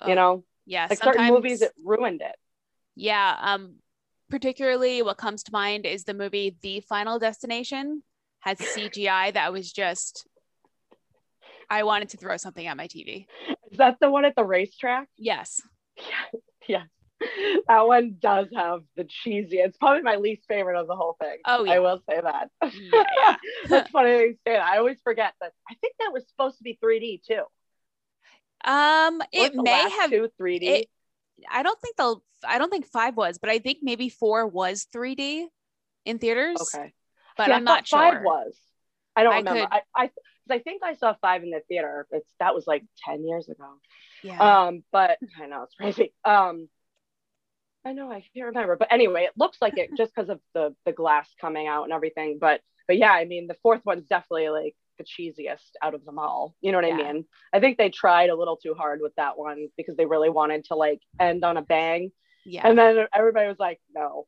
[0.00, 0.06] Yeah.
[0.08, 2.36] you Oh, know, yeah, like certain movies it ruined it.
[2.94, 3.36] Yeah.
[3.40, 3.76] Um,
[4.30, 8.02] particularly what comes to mind is the movie The Final Destination
[8.40, 10.26] has CGI that was just
[11.70, 13.26] I wanted to throw something at my TV.
[13.70, 15.08] Is that the one at the racetrack?
[15.16, 15.60] Yes.
[15.98, 16.38] Yeah,
[16.68, 16.82] yeah.
[17.68, 19.58] That one does have the cheesy.
[19.58, 21.36] It's probably my least favorite of the whole thing.
[21.44, 21.72] Oh, yeah.
[21.72, 22.50] I will say that.
[22.62, 23.36] Yeah, yeah.
[23.68, 24.62] That's funny that you say that.
[24.62, 25.52] I always forget that.
[25.68, 27.42] I think that was supposed to be 3D too.
[28.64, 30.62] Um, it may have two 3D.
[30.62, 30.88] it-
[31.48, 34.86] I don't think the I don't think five was, but I think maybe four was
[34.92, 35.46] 3D
[36.04, 36.56] in theaters.
[36.74, 36.92] okay,
[37.36, 38.22] But I'm not thought five sure.
[38.24, 38.56] was.
[39.14, 39.60] I don't I remember.
[39.62, 40.10] could- I I,
[40.50, 42.06] I think I saw five in the theater.
[42.10, 43.66] It's that was like 10 years ago.
[44.24, 44.38] Yeah.
[44.66, 46.12] Um, but I know it's crazy.
[46.24, 46.68] Um,
[47.84, 50.74] I know I can't remember, but anyway, it looks like it just because of the
[50.84, 52.38] the glass coming out and everything.
[52.40, 56.18] But but yeah, I mean, the fourth one's definitely like the cheesiest out of them
[56.18, 56.54] all.
[56.60, 56.94] You know what Yeah.
[56.94, 57.24] I mean?
[57.52, 60.64] I think they tried a little too hard with that one because they really wanted
[60.66, 62.10] to like end on a bang,
[62.44, 62.66] yeah.
[62.66, 64.26] and then everybody was like, no,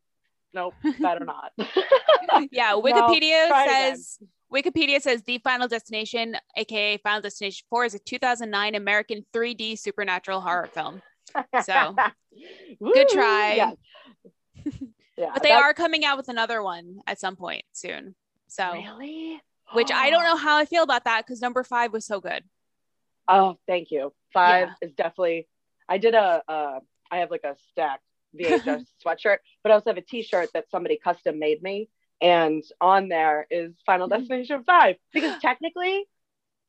[0.54, 1.52] nope, better not.
[2.52, 2.70] yeah.
[2.72, 3.96] No, Wikipedia again.
[3.96, 4.18] says
[4.54, 10.40] Wikipedia says the Final Destination, aka Final Destination 4, is a 2009 American 3D supernatural
[10.40, 11.02] horror film.
[11.62, 11.94] So,
[12.94, 13.54] good try.
[13.54, 13.72] yeah.
[15.18, 18.14] Yeah, but they are coming out with another one at some point soon.
[18.48, 19.38] So, really.
[19.74, 22.42] which I don't know how I feel about that because number five was so good.
[23.28, 24.14] Oh, thank you.
[24.32, 24.88] Five Yeah.
[24.88, 25.46] is definitely.
[25.90, 26.42] I did a.
[26.48, 28.02] Uh, I have like a stacked
[28.34, 31.90] VHS sweatshirt, but I also have a T-shirt that somebody custom made me,
[32.22, 34.20] and on there is Final Mhm.
[34.20, 36.06] Destination Five because technically,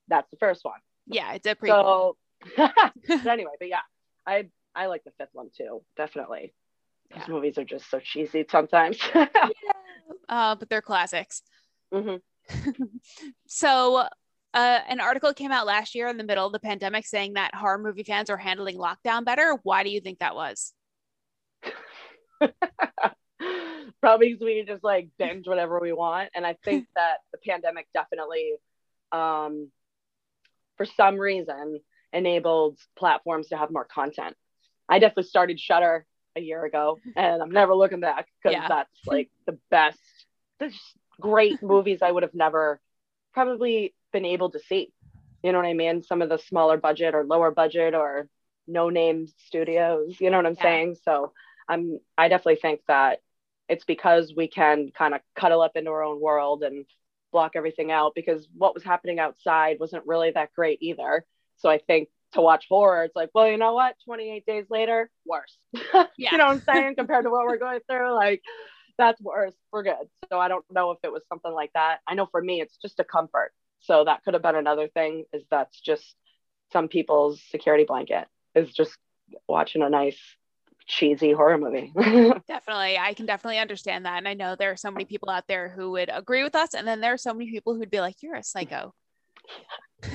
[0.09, 0.79] that's the first one.
[1.07, 2.15] Yeah, it's a prequel.
[2.57, 2.67] So,
[3.07, 3.79] but anyway, but yeah,
[4.25, 5.83] I I like the fifth one too.
[5.97, 6.53] Definitely.
[7.13, 7.33] Those Yeah.
[7.33, 8.99] movies are just so cheesy sometimes.
[10.29, 11.41] uh, but they're classics.
[11.93, 12.15] hmm
[13.47, 14.07] So,
[14.53, 17.55] uh, an article came out last year in the middle of the pandemic saying that
[17.55, 19.57] horror movie fans are handling lockdown better.
[19.63, 20.73] Why do you think that was?
[24.01, 26.29] Probably because we can just like binge whatever we want.
[26.35, 28.53] And I think that the pandemic definitely,
[29.11, 29.69] um,
[30.77, 31.79] for some reason,
[32.13, 34.35] enabled platforms to have more content.
[34.89, 38.67] I definitely started Shudder a year ago, and I'm never looking back because Yeah.
[38.67, 39.99] that's like the best,
[40.59, 40.79] there's
[41.19, 42.79] great movies I would have never
[43.33, 44.91] probably been able to see.
[45.43, 46.03] You know what I mean?
[46.03, 48.27] Some of the smaller budget or lower budget or
[48.67, 50.17] no name studios.
[50.19, 50.61] You know what I'm Yeah.
[50.63, 50.97] saying?
[51.03, 51.33] So
[51.67, 53.19] I'm I definitely think that
[53.69, 56.85] it's because we can kind of cuddle up into our own world and
[57.31, 61.25] block everything out because what was happening outside wasn't really that great either.
[61.61, 63.95] So I think to watch horror, it's like, well, you know what?
[64.05, 65.57] 28 days later, worse.
[66.17, 66.31] Yeah.
[66.33, 66.95] you know what I'm saying?
[66.97, 68.41] Compared to what we're going through, like
[68.97, 69.53] that's worse.
[69.71, 70.07] We're good.
[70.29, 71.99] So I don't know if it was something like that.
[72.07, 73.51] I know for me, it's just a comfort.
[73.81, 75.25] So that could have been another thing.
[75.33, 76.15] Is that's just
[76.71, 78.95] some people's security blanket is just
[79.47, 80.19] watching a nice
[80.87, 81.91] cheesy horror movie.
[82.47, 82.97] Definitely.
[82.97, 84.17] I can definitely understand that.
[84.17, 86.73] And I know there are so many people out there who would agree with us.
[86.73, 88.93] And then there are so many people who'd be like, you're a psycho.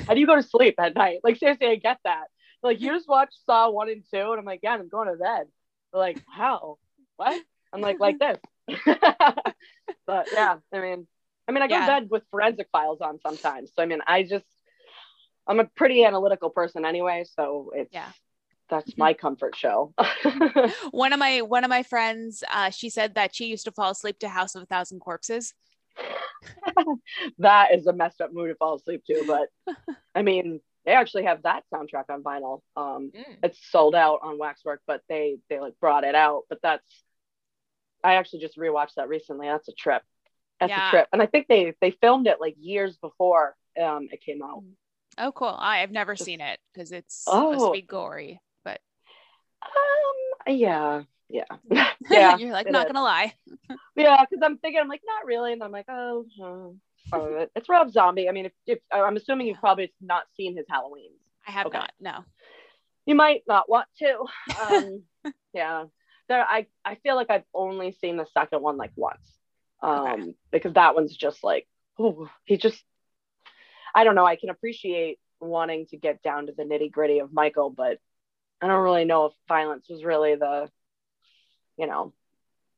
[0.06, 1.20] How do you go to sleep at night?
[1.24, 2.24] Like seriously, I get that.
[2.62, 5.14] Like you just watch Saw one and two, and I'm like, yeah, I'm going to
[5.14, 5.46] bed.
[5.92, 6.78] They're like, how?
[7.16, 7.40] What?
[7.72, 8.38] I'm like, like this.
[10.06, 11.06] but yeah, I mean,
[11.48, 11.80] I mean, I go Yeah.
[11.82, 13.72] to bed with forensic files on sometimes.
[13.74, 14.46] So I mean, I just,
[15.46, 18.10] I'm a pretty analytical person anyway, so it's Yeah.
[18.68, 19.94] that's my comfort show.
[20.90, 23.90] One of my one of my friends, uh, she said that she used to fall
[23.90, 25.54] asleep to House of a Thousand Corpses.
[27.38, 29.76] that is a messed up movie to fall asleep to, but
[30.14, 32.60] I mean, they actually have that soundtrack on vinyl.
[32.76, 33.10] Um,
[33.42, 36.42] it's sold out on Waxwork, but they they like brought it out.
[36.48, 37.04] But that's
[38.04, 39.48] I actually just rewatched that recently.
[39.48, 40.02] That's a trip.
[40.60, 40.88] That's Yeah.
[40.88, 44.42] a trip, and I think they they filmed it like years before um it came
[44.42, 44.62] out.
[45.18, 45.48] Oh, cool.
[45.58, 47.52] I, I've never Just- seen it because it's Oh.
[47.52, 48.40] supposed to be gory.
[48.64, 48.80] But
[49.64, 51.02] Um, yeah,
[51.70, 52.92] yeah, yeah, you're like, not is.
[52.92, 53.32] gonna lie.
[53.96, 54.24] yeah.
[54.28, 57.50] Because I'm thinking, I'm like, not really, and I'm like, oh, uh, part of it.
[57.56, 58.28] It's Rob Zombie.
[58.28, 61.20] I mean, if, if I'm assuming you've probably not seen his Halloween's.
[61.46, 61.78] I have Okay.
[61.78, 61.92] not.
[62.00, 62.24] No.
[63.06, 64.24] you might not want to.
[64.60, 65.02] Um,
[65.52, 65.84] yeah,
[66.28, 66.44] there.
[66.44, 69.38] I I feel like I've only seen the second one like once,
[69.82, 70.34] um, Okay.
[70.50, 71.66] because that one's just like,
[71.98, 72.82] oh, he just.
[73.94, 74.26] I don't know.
[74.26, 77.98] I can appreciate wanting to get down to the nitty gritty of Michael, but
[78.60, 80.68] I don't really know if violence was really the,
[81.78, 82.12] you know,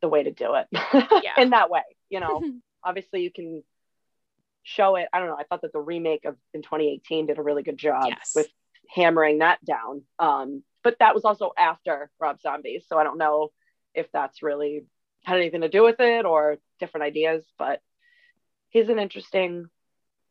[0.01, 0.67] the way to do it.
[1.23, 1.41] Yeah.
[1.43, 2.43] In that way, you know,
[2.85, 3.63] obviously you can
[4.63, 5.09] show it.
[5.13, 5.37] I don't know.
[5.39, 8.33] I thought that the remake of in 2018 did a really good job Yes.
[8.35, 8.49] with
[8.89, 10.03] hammering that down.
[10.19, 13.51] Um, but that was also after Rob Zombie, so I don't know
[13.95, 14.85] if that's really
[15.25, 17.45] had anything to do with it or different ideas.
[17.59, 17.81] But
[18.71, 19.67] he's an interesting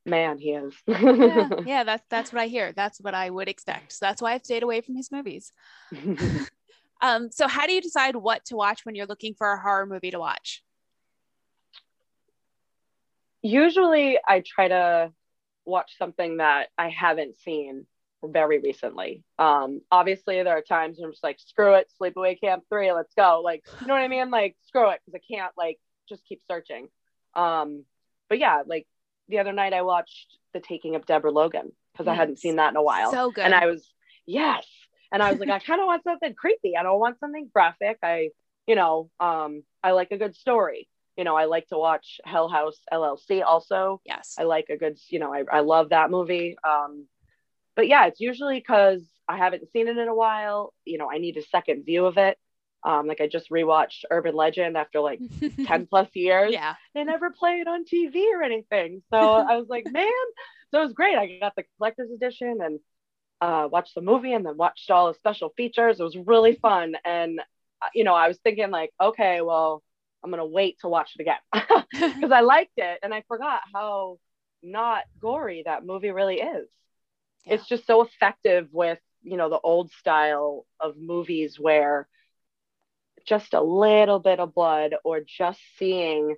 [0.06, 0.38] man.
[0.40, 0.74] He is.
[0.88, 2.72] yeah, yeah, that's that's what I hear.
[2.72, 3.92] That's what I would expect.
[3.94, 5.52] So that's why I've stayed away from his movies.
[7.02, 9.86] Um, so how do you decide what to watch when you're looking for a horror
[9.86, 10.64] movie to watch?
[13.42, 15.12] Usually, I try to
[15.66, 17.86] watch something that I haven't seen
[18.24, 19.24] very recently.
[19.38, 23.14] Um, obviously, there are times when I'm just like, screw it, Sleepaway Camp 3, let's
[23.14, 23.42] go.
[23.44, 24.32] Like, you know what I mean?
[24.32, 25.80] Like, screw it, because I can't, like,
[26.10, 26.88] just keep searching.
[27.36, 27.84] Um,
[28.30, 28.88] but yeah, like
[29.30, 32.70] the other night I watched The Taking of Deborah Logan because I hadn't seen that
[32.70, 33.12] in a while.
[33.12, 33.44] So good.
[33.44, 33.92] And I was,
[34.26, 34.66] yes.
[35.12, 36.76] And I was like, I kind of want something creepy.
[36.78, 37.98] I don't want something graphic.
[38.04, 38.30] I,
[38.68, 40.88] you know, um, I like a good story.
[41.16, 44.02] You know, I like to watch Hell House LLC also.
[44.06, 44.36] yes.
[44.38, 46.58] I like a good, you know, I, I love that movie.
[46.68, 47.08] Um,
[47.76, 50.74] but yeah, it's usually because I haven't seen it in a while.
[50.86, 52.38] You know, I need a second view of it.
[52.84, 55.20] Um, like I just rewatched Urban Legend after like
[55.66, 56.52] 10 plus years.
[56.52, 56.76] yeah.
[56.94, 59.02] They never play it on TV or anything.
[59.10, 59.18] So
[59.50, 60.12] I was like, man,
[60.72, 61.18] so it was great.
[61.18, 62.80] I got the collector's edition and
[63.42, 66.00] uh, watched the movie and then watched all the special features.
[66.00, 66.96] It was really fun.
[67.06, 67.40] And,
[67.82, 69.84] uh, you know, I was thinking like, okay, well,
[70.24, 71.38] I'm going to wait to watch it again
[71.92, 74.20] because I liked it and I forgot how
[74.64, 76.68] not gory that movie really is.
[77.46, 77.56] Yeah.
[77.56, 82.08] It's just so effective with, you know, the old style of movies where
[83.26, 86.36] just a little bit of blood or just seeing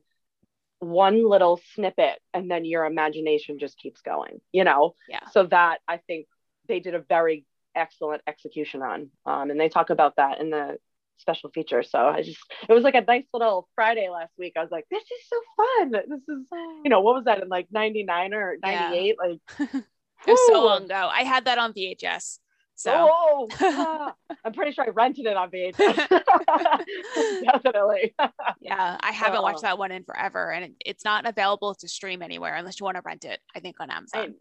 [0.79, 5.27] one little snippet and then your imagination just keeps going you know Yeah.
[5.31, 6.27] so that i think
[6.69, 10.77] they did a very excellent execution on um, and they talk about that in the
[11.17, 14.61] special feature so i just it was like a nice little friday last week i
[14.61, 16.47] was like this is so fun this is
[16.85, 18.89] you know what was that in like 99 or Yeah.
[18.89, 19.39] 98 like
[19.73, 21.09] it was so long ago.
[21.13, 22.39] I had that on VHS.
[22.75, 24.13] So oh
[24.45, 25.75] i'm pretty sure i rented it on vhs
[27.43, 28.15] definitely
[28.61, 29.61] yeah, I haven't watched Oh.
[29.67, 32.95] that one in forever, and it, it's not available to stream anywhere unless you want
[32.97, 33.39] to rent it.
[33.55, 34.35] I think on Amazon.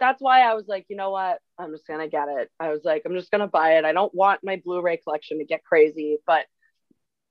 [0.00, 1.40] I- that's why I was like, you know what?
[1.58, 2.50] I'm just gonna get it.
[2.60, 3.84] I was like, I'm just gonna buy it.
[3.84, 6.46] I don't want my Blu-ray collection to get crazy, but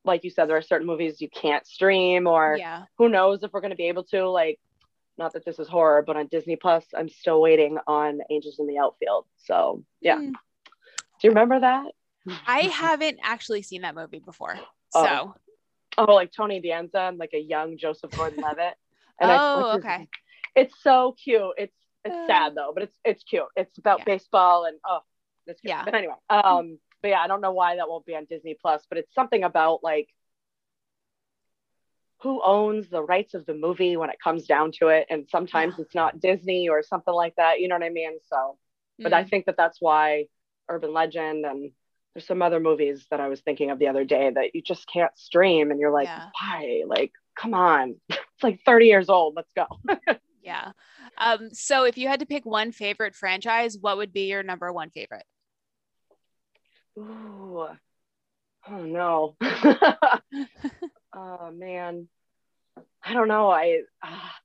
[0.04, 2.84] like you said, there are certain movies you can't stream, or yeah.
[2.98, 4.28] who knows if we're gonna be able to.
[4.30, 4.60] Like,
[5.18, 8.68] not that this is horror, but on Disney Plus, I'm still waiting on Angels in
[8.68, 9.26] the Outfield.
[9.38, 10.32] So yeah, Mm.
[10.32, 10.34] do
[11.24, 11.86] you remember that?
[12.46, 14.58] I haven't actually seen that movie before.
[14.94, 15.04] Oh.
[15.06, 15.36] So
[16.00, 18.76] Oh, like Tony Danza and like a young Joseph Gordon-Levitt.
[19.20, 20.08] And Oh, his- okay.
[20.56, 21.54] It's so cute.
[21.58, 21.74] It's
[22.08, 22.26] it's Uh.
[22.28, 23.46] sad though, but it's it's cute.
[23.56, 24.06] It's about Yeah.
[24.06, 25.00] baseball and oh,
[25.48, 25.72] it's cute.
[25.72, 25.84] Yeah.
[25.86, 28.86] But anyway, um, but yeah, I don't know why that won't be on Disney Plus,
[28.90, 30.10] but it's something about like
[32.22, 35.78] who owns the rights of the movie when it comes down to it, and sometimes
[35.78, 35.84] Yeah.
[35.84, 37.60] it's not Disney or something like that.
[37.60, 38.20] You know what I mean?
[38.24, 38.58] So,
[39.04, 39.30] but I Mm.
[39.30, 40.28] think that that's why
[40.70, 41.72] Urban Legend and
[42.14, 44.88] there's some other movies that I was thinking of the other day that you just
[44.88, 46.30] can't stream, and you're like, Yeah.
[46.34, 46.84] why?
[46.88, 49.36] Like, come on, it's like 30 years old.
[49.36, 49.66] Let's go.
[50.42, 50.72] yeah.
[51.18, 54.72] Um, so if you had to pick one favorite franchise, what would be your number
[54.72, 55.26] one favorite?
[56.98, 57.68] Ooh.
[58.70, 59.36] Oh no.
[61.16, 62.08] oh man.
[63.04, 63.50] I don't know.
[63.50, 64.36] I ah.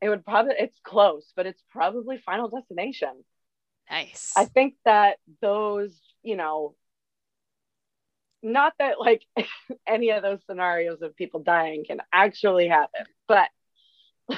[0.00, 3.24] it would probably it's close, but it's probably Final Destination.
[3.90, 4.32] Nice.
[4.36, 6.74] I think that those, you know,
[8.42, 9.24] not that like
[9.86, 13.48] any of those scenarios of people dying can actually happen, but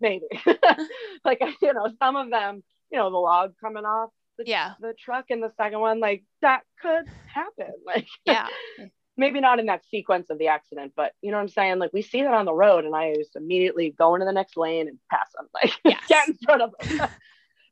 [0.00, 0.26] maybe.
[1.24, 4.72] like you know, some of them, you know, the log coming off the, yeah.
[4.80, 7.72] the truck in the second one, like that could happen.
[7.86, 8.46] Like Yeah.
[9.16, 11.78] maybe not in that sequence of the accident, but you know what I'm saying?
[11.78, 14.56] Like we see that on the road and I just immediately go into the next
[14.56, 16.00] lane and pass them, like Yes.
[16.08, 16.98] get in front of them.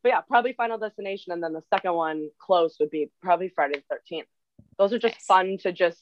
[0.03, 1.33] but yeah, probably Final Destination.
[1.33, 4.25] And then the second one close would be probably Friday the 13th.
[4.81, 5.27] Those are just Nice.
[5.27, 6.01] fun to just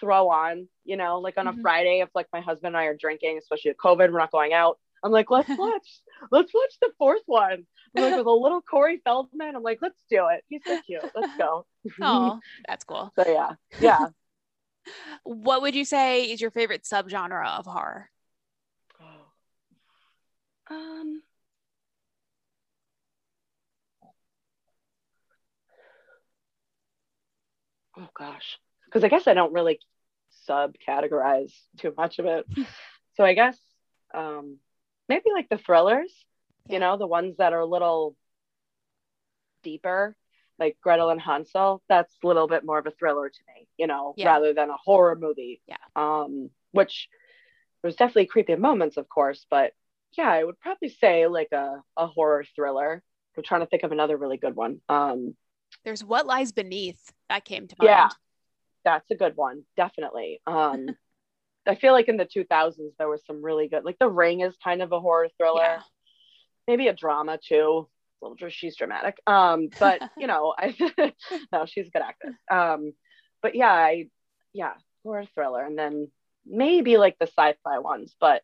[0.00, 1.60] throw on, you know, like on a Mhm.
[1.60, 4.54] Friday if like my husband and I are drinking, especially with COVID, we're not going
[4.54, 4.78] out.
[5.04, 6.00] I'm like, let's watch,
[6.30, 7.66] let's watch the fourth one.
[7.94, 9.54] I'm like with a little Corey Feldman.
[9.54, 10.42] I'm like, let's do it.
[10.48, 11.02] He's so cute.
[11.14, 11.66] Let's go.
[12.00, 13.12] Oh, that's cool.
[13.16, 14.06] So yeah, yeah.
[15.24, 18.10] What would you say is your favorite subgenre of horror?
[20.68, 21.22] Um.
[27.98, 29.80] Oh gosh, because I guess I don't really
[30.48, 32.46] subcategorize too much of it.
[33.14, 33.58] so I guess
[34.14, 34.58] um,
[35.08, 36.12] maybe like the thrillers,
[36.66, 36.74] Yeah.
[36.74, 38.16] you know, the ones that are a little
[39.62, 40.16] deeper,
[40.58, 41.82] like Gretel and Hansel.
[41.88, 44.26] That's a little bit more of a thriller to me, you know, Yeah.
[44.26, 45.60] rather than a horror movie.
[45.66, 45.76] Yeah.
[45.94, 47.08] Um, which
[47.82, 49.72] there's definitely creepy moments, of course, but
[50.16, 53.02] yeah, I would probably say like a, a horror thriller.
[53.36, 54.80] I'm trying to think of another really good one.
[54.88, 55.36] Um,
[55.84, 57.88] There's What Lies Beneath that came to mind.
[57.88, 58.08] Yeah.
[58.84, 60.40] that's a good one, definitely.
[60.46, 60.88] Um,
[61.68, 64.54] I feel like in the 2000s there was some really good, like The Ring is
[64.62, 65.82] kind of a horror thriller, Yeah.
[66.68, 67.88] maybe a drama too.
[68.22, 69.16] A little, dr- she's dramatic.
[69.26, 70.76] Um, but you know, I
[71.52, 72.36] no, she's a good actress.
[72.50, 72.92] Um,
[73.42, 74.08] but yeah, I
[74.52, 76.08] yeah, horror thriller, and then
[76.46, 78.42] maybe like the sci-fi ones, but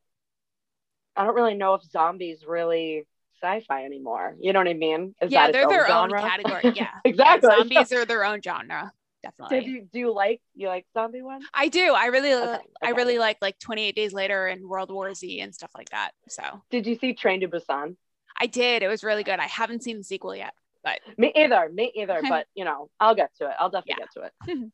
[1.14, 3.06] I don't really know if zombies really
[3.42, 4.37] sci-fi anymore.
[4.40, 5.14] You know what I mean?
[5.20, 6.20] Is yeah, that they're their own genre?
[6.20, 6.72] category.
[6.74, 6.88] Yeah.
[7.05, 7.50] Exactly.
[7.50, 8.92] Yeah, zombies are their own genre.
[9.22, 9.61] Definitely.
[9.61, 11.44] Did you do you like you like zombie ones?
[11.55, 11.94] I do.
[11.94, 15.55] I really, Okay, I really like like 28 Days Later and World War Z and
[15.55, 16.11] stuff like that.
[16.28, 17.97] So Did you see Train to Busan?
[18.40, 18.82] I did.
[18.82, 19.38] It was really good.
[19.38, 22.20] I haven't seen the sequel yet, but Me either, me either.
[22.28, 23.55] but you know, I'll get to it.
[23.59, 24.22] I'll definitely get to
[24.57, 24.70] it.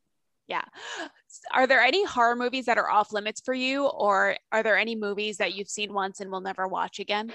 [0.47, 0.63] yeah.
[1.53, 4.95] Are there any horror movies that are off limits for you, or are there any
[4.95, 7.31] movies that you've seen once and will never watch again?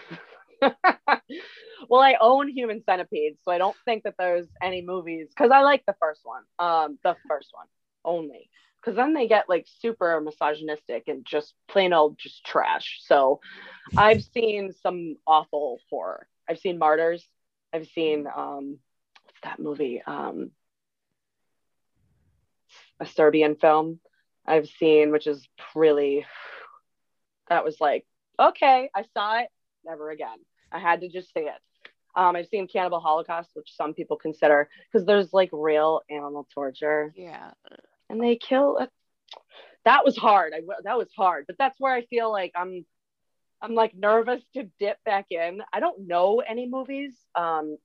[1.88, 5.62] well, I own Human Centipede, so I don't think that there's any movies because I
[5.62, 6.42] like the first one.
[6.58, 7.66] Um, the first one
[8.04, 8.50] only.
[8.80, 13.00] Because then they get like super misogynistic and just plain old just trash.
[13.04, 13.40] So
[13.96, 16.28] I've seen some awful horror.
[16.48, 17.26] I've seen Martyrs.
[17.72, 18.78] I've seen um
[19.24, 20.02] what's that movie?
[20.06, 20.50] Um
[23.00, 24.00] a Serbian film
[24.46, 26.26] I've seen, which is really
[27.48, 28.04] that was like,
[28.38, 29.48] okay, I saw it,
[29.84, 30.38] never again.
[30.74, 31.60] I had to just see it.
[32.16, 37.12] Um, I've seen Cannibal Holocaust, which some people consider because there's like real animal torture.
[37.16, 37.50] Yeah.
[38.10, 38.78] And they kill.
[38.78, 38.88] A,
[39.84, 40.52] that was hard.
[40.54, 42.84] I that was hard, but that's where I feel like I'm.
[43.62, 45.62] I'm like nervous to dip back in.
[45.72, 47.78] I don't know any movies um,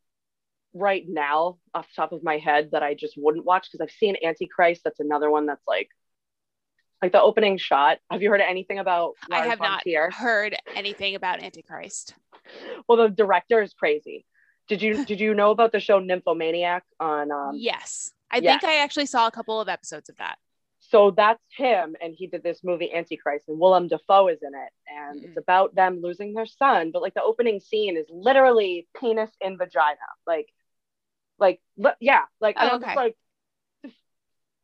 [0.73, 3.95] right now off the top of my head that I just wouldn't watch because I've
[3.97, 4.81] seen Antichrist.
[4.83, 5.87] That's another one that's like
[7.01, 7.99] like the opening shot.
[8.11, 9.15] Have you heard anything about?
[9.29, 10.11] Lars I have not Trier?
[10.11, 12.13] heard anything about Antichrist.
[12.87, 14.25] Well, the director is crazy.
[14.67, 17.31] Did you did you know about the show Nymphomaniac on?
[17.31, 18.61] Um, yes, I yes.
[18.61, 20.37] think I actually saw a couple of episodes of that.
[20.81, 24.71] So that's him, and he did this movie Antichrist, and Willem Dafoe is in it,
[24.87, 25.25] and mm.
[25.25, 26.91] it's about them losing their son.
[26.91, 30.47] But like the opening scene is literally penis in vagina, like,
[31.37, 31.59] like
[31.99, 32.85] yeah, like oh, I'm okay.
[32.85, 33.17] just like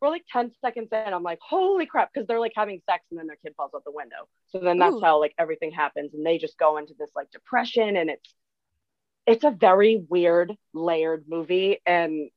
[0.05, 3.19] we're like 10 seconds in i'm like holy crap because they're like having sex and
[3.19, 5.01] then their kid falls out the window so then that's Ooh.
[5.01, 8.35] how like everything happens and they just go into this like depression and it's
[9.25, 12.29] it's a very weird layered movie and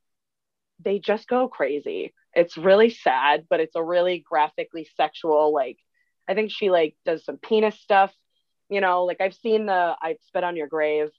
[0.82, 5.78] they just go crazy it's really sad but it's a really graphically sexual like
[6.28, 8.14] i think she like does some penis stuff
[8.70, 11.10] you know like i've seen the i spit on your grave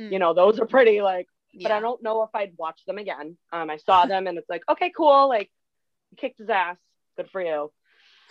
[0.00, 0.12] mm.
[0.12, 1.68] you know those are pretty like yeah.
[1.68, 4.50] but i don't know if i'd watch them again um i saw them and it's
[4.50, 5.50] like okay cool like
[6.16, 6.76] kicked his ass.
[7.16, 7.72] Good for you.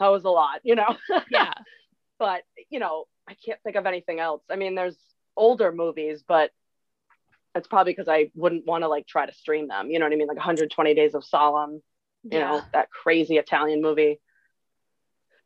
[0.00, 0.96] that was a lot, you know?
[1.30, 1.52] Yeah.
[2.18, 4.42] but, you know, I can't think of anything else.
[4.50, 4.96] I mean, there's
[5.36, 6.50] older movies, but
[7.54, 9.90] it's probably because I wouldn't want to like try to stream them.
[9.90, 10.28] You know what I mean?
[10.28, 11.82] Like 120 Days of Sodom,
[12.24, 12.50] you yeah.
[12.50, 14.20] know, that crazy Italian movie.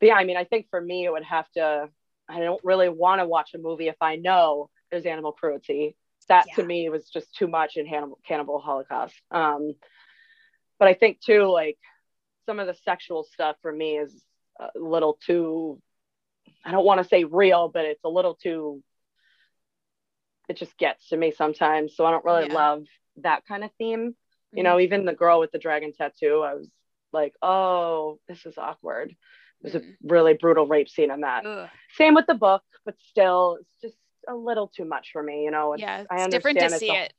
[0.01, 1.88] But yeah, I mean, I think for me, it would have to,
[2.28, 5.97] I don't really want to watch a movie if I know there's animal cruelty.
[6.28, 6.55] That yeah.
[6.57, 9.14] to me was just too much in Hannibal, Cannibal Holocaust.
[9.30, 9.74] Um,
[10.81, 11.78] but I think too, like
[12.47, 14.12] some of the sexual stuff for me is
[14.59, 15.81] a little too,
[16.64, 18.83] I don't want to say real, but it's a little too,
[20.49, 21.95] it just gets to me sometimes.
[21.95, 22.55] So I don't really yeah.
[22.55, 22.87] love
[23.18, 24.09] that kind of theme.
[24.09, 24.57] Mm-hmm.
[24.57, 24.81] You know, mm-hmm.
[24.81, 26.68] even the girl with the dragon tattoo, I was
[27.12, 29.14] like, oh, this is awkward.
[29.62, 29.91] There's mm-hmm.
[29.91, 31.47] a really brutal rape scene in that.
[31.47, 31.68] Ugh.
[31.97, 35.45] Same with the book, but still, it's just a little too much for me.
[35.45, 37.12] You know, it's, yeah, it's I different to see a, it.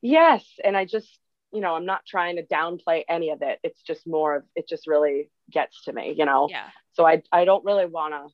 [0.00, 1.18] Yes, and I just
[1.52, 3.58] you know, I'm not trying to downplay any of it.
[3.62, 6.48] It's just more of it just really gets to me, you know.
[6.50, 6.68] Yeah.
[6.92, 8.28] So I I don't really want to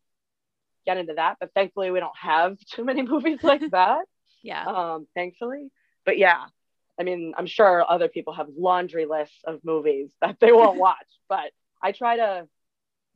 [0.85, 4.05] get into that, but thankfully we don't have too many movies like that.
[4.43, 4.65] yeah.
[4.65, 5.71] Um, thankfully.
[6.05, 6.45] But yeah,
[6.99, 11.07] I mean, I'm sure other people have laundry lists of movies that they won't watch,
[11.29, 11.53] but
[11.83, 12.49] I try to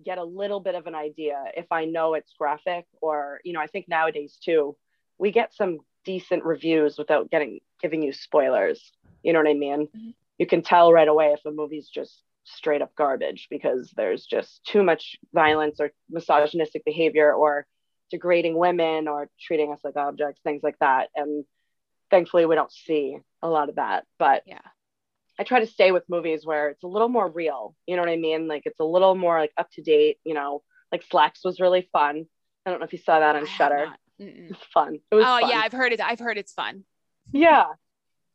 [0.05, 3.61] get a little bit of an idea if I know it's graphic or, you know,
[3.61, 4.77] I think nowadays too,
[5.19, 8.93] we get some decent reviews without getting giving you spoilers.
[9.23, 9.87] You know what I mean?
[9.87, 10.11] Mm-hmm.
[10.39, 14.65] You can tell right away if a movie's just straight up garbage because there's just
[14.65, 17.67] too much violence or misogynistic behavior or
[18.11, 21.09] degrading women or treating us like objects, things like that.
[21.15, 21.45] And
[22.11, 24.05] thankfully, we don't see a lot of that.
[24.19, 24.61] But yeah,
[25.39, 27.75] I try to stay with movies where it's a little more real.
[27.87, 28.49] You know what I mean?
[28.49, 30.19] Like it's a little more like up to date.
[30.25, 32.27] You know, like Slaxx was really fun.
[32.65, 33.89] I don't know if you saw that on Shudder.
[34.19, 34.99] It's fun.
[35.11, 35.51] It was oh fun.
[35.51, 36.01] yeah, I've heard it.
[36.01, 36.85] I've heard it's fun.
[37.33, 37.67] Yeah,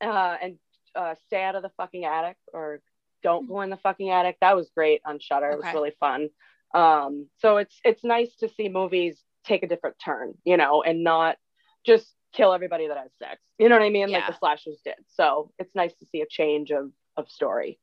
[0.01, 0.57] uh, and
[0.95, 2.81] uh, stay out of the fucking attic or
[3.23, 4.37] don't go in the fucking attic.
[4.41, 5.53] That was great on Shudder.
[5.53, 5.55] Okay.
[5.55, 6.29] It was really fun.
[6.73, 11.03] Um, so it's it's nice to see movies take a different turn, you know, and
[11.03, 11.37] not
[11.85, 13.39] just kill everybody that has sex.
[13.57, 14.09] You know what I mean?
[14.09, 14.19] Yeah.
[14.19, 14.95] Like the slashers did.
[15.07, 17.79] So it's nice to see a change of of story.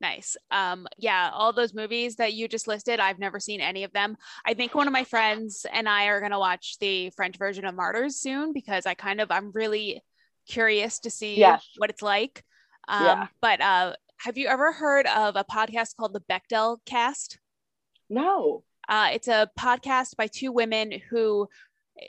[0.00, 0.36] Nice.
[0.50, 4.16] Um, yeah, all those movies that you just listed, I've never seen any of them.
[4.44, 7.76] I think one of my friends and I are gonna watch the French version of
[7.76, 10.02] Martyrs soon because I kind of I'm really
[10.48, 11.64] curious to see yes.
[11.76, 12.44] what it's like.
[12.88, 13.26] Um, yeah.
[13.40, 17.38] But uh, have you ever heard of a podcast called the Bechdel Cast?
[18.08, 18.64] No.
[18.88, 21.48] Uh, it's a podcast by two women who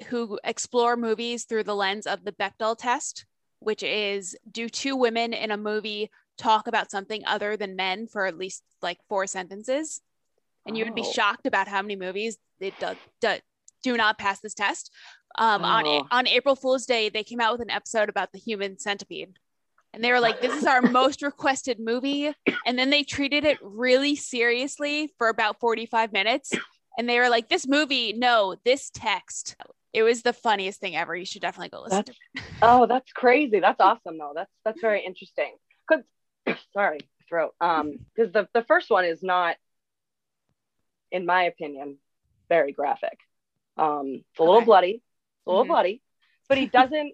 [0.08, 3.26] who explore movies through the lens of the Bechdel test,
[3.60, 8.26] which is do two women in a movie talk about something other than men for
[8.26, 10.02] at least like four sentences?
[10.66, 10.80] And oh.
[10.80, 11.12] you would be oh.
[11.12, 13.36] shocked about how many movies it do, do,
[13.84, 14.92] do not pass this test.
[15.38, 15.66] Um, oh.
[15.66, 19.38] on on April Fool's Day, they came out with an episode about the human centipede,
[19.94, 22.34] and they were like, "This is our most requested movie,"
[22.66, 26.52] and then they treated it really seriously for about forty five minutes,
[26.98, 29.56] and they were like, "This movie, no, this text."
[29.94, 31.16] It was the funniest thing ever.
[31.16, 32.04] You should definitely go listen.
[32.34, 33.60] That's, oh, that's crazy.
[33.60, 34.34] That's awesome, though.
[34.36, 35.56] That's that's very interesting.
[35.90, 36.02] Cause
[36.74, 37.54] sorry, throat.
[37.62, 39.58] Um, because the the first one is not,
[41.12, 41.98] in my opinion,
[42.50, 43.20] very graphic.
[43.78, 44.66] Um, it's a little okay.
[44.66, 45.04] bloody
[45.46, 45.72] a little mm-hmm.
[45.72, 46.02] bloody,
[46.50, 47.14] but he doesn't.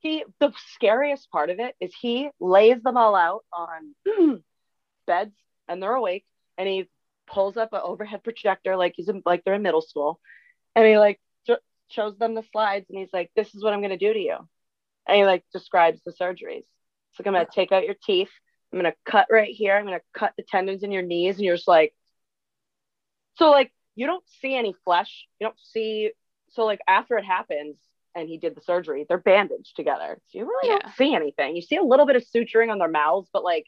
[0.00, 4.42] He the scariest part of it is he lays them all out on
[5.06, 5.34] beds
[5.68, 6.24] and they're awake,
[6.56, 6.88] and he
[7.26, 10.20] pulls up an overhead projector like he's in, like they're in middle school,
[10.74, 11.20] and he like
[11.90, 14.36] shows them the slides and he's like, "This is what I'm gonna do to you."
[15.08, 16.58] and he like describes the surgeries.
[16.58, 18.30] It's like I'm gonna take out your teeth.
[18.72, 19.74] I'm gonna cut right here.
[19.74, 21.94] I'm gonna cut the tendons in your knees, and you're just like,
[23.38, 25.26] so like you don't see any flesh.
[25.40, 26.12] You don't see.
[26.50, 27.76] So like after it happens,
[28.18, 30.18] and he did the surgery, they're bandaged together.
[30.28, 30.78] So you really yeah.
[30.78, 31.56] don't see anything.
[31.56, 33.66] You see a little bit of suturing on their mouths, but like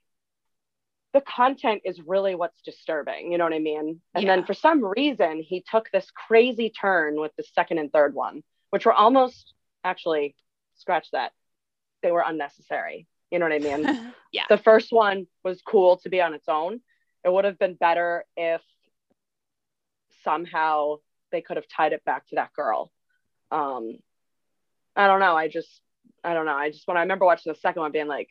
[1.12, 3.32] the content is really what's disturbing.
[3.32, 4.00] You know what I mean?
[4.14, 4.34] And yeah.
[4.34, 8.42] then for some reason, he took this crazy turn with the second and third one,
[8.70, 10.34] which were almost actually
[10.76, 11.32] scratch that.
[12.02, 13.06] They were unnecessary.
[13.30, 14.12] You know what I mean?
[14.32, 14.44] yeah.
[14.48, 16.80] The first one was cool to be on its own.
[17.24, 18.62] It would have been better if
[20.24, 20.96] somehow
[21.30, 22.90] they could have tied it back to that girl.
[23.50, 23.98] Um,
[24.96, 25.36] I don't know.
[25.36, 25.80] I just,
[26.22, 26.56] I don't know.
[26.56, 28.28] I just, when I remember watching the second one, being like,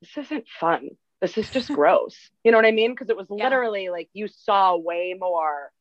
[0.00, 0.90] this isn't fun.
[1.20, 2.16] This is just gross.
[2.44, 2.92] You know what I mean?
[2.92, 3.44] Because it was yeah.
[3.44, 5.72] literally like you saw way more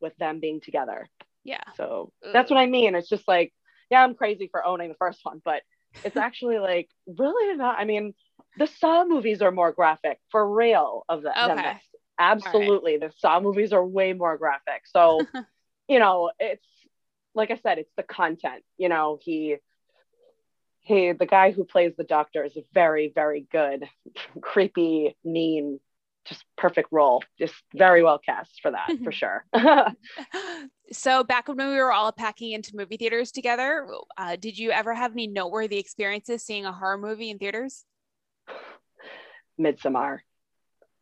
[0.00, 1.08] with them being together.
[1.44, 1.62] Yeah.
[1.76, 2.30] So Ugh.
[2.32, 2.94] that's what I mean.
[2.94, 3.52] It's just like,
[3.90, 5.62] yeah, I'm crazy for owning the first one, but
[6.04, 7.78] it's actually like really not.
[7.78, 8.14] I mean,
[8.58, 11.54] the Saw movies are more graphic for real of the, okay.
[11.54, 11.82] than this.
[12.18, 12.98] Absolutely.
[12.98, 13.10] Right.
[13.10, 14.82] The Saw movies are way more graphic.
[14.86, 15.20] So,
[15.88, 16.66] you know, it's
[17.36, 18.64] like I said, it's the content.
[18.78, 19.56] You know, he
[20.80, 23.84] he the guy who plays the doctor is a very, very good,
[24.40, 25.78] creepy, mean,
[26.24, 27.22] just perfect role.
[27.38, 29.44] Just very well cast for that, for sure.
[30.92, 34.94] so back when we were all packing into movie theaters together, uh, did you ever
[34.94, 37.84] have any noteworthy experiences seeing a horror movie in theaters?
[39.60, 40.18] Midsommar.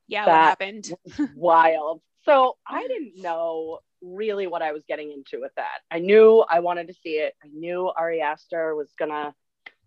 [0.07, 0.93] Yeah, that what happened?
[1.35, 2.03] wild.
[2.24, 5.80] So I didn't know really what I was getting into with that.
[5.90, 7.34] I knew I wanted to see it.
[7.42, 9.34] I knew Ari Aster was gonna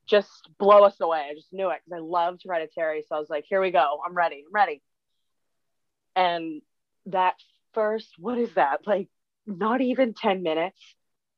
[0.07, 1.28] just blow us away.
[1.30, 3.03] I just knew it because I loved Hereditary.
[3.07, 3.99] So I was like, here we go.
[4.05, 4.43] I'm ready.
[4.47, 4.82] I'm ready.
[6.15, 6.61] And
[7.07, 7.36] that
[7.74, 8.88] first, what is that?
[8.88, 9.09] Like
[9.45, 10.80] not even 10 minutes.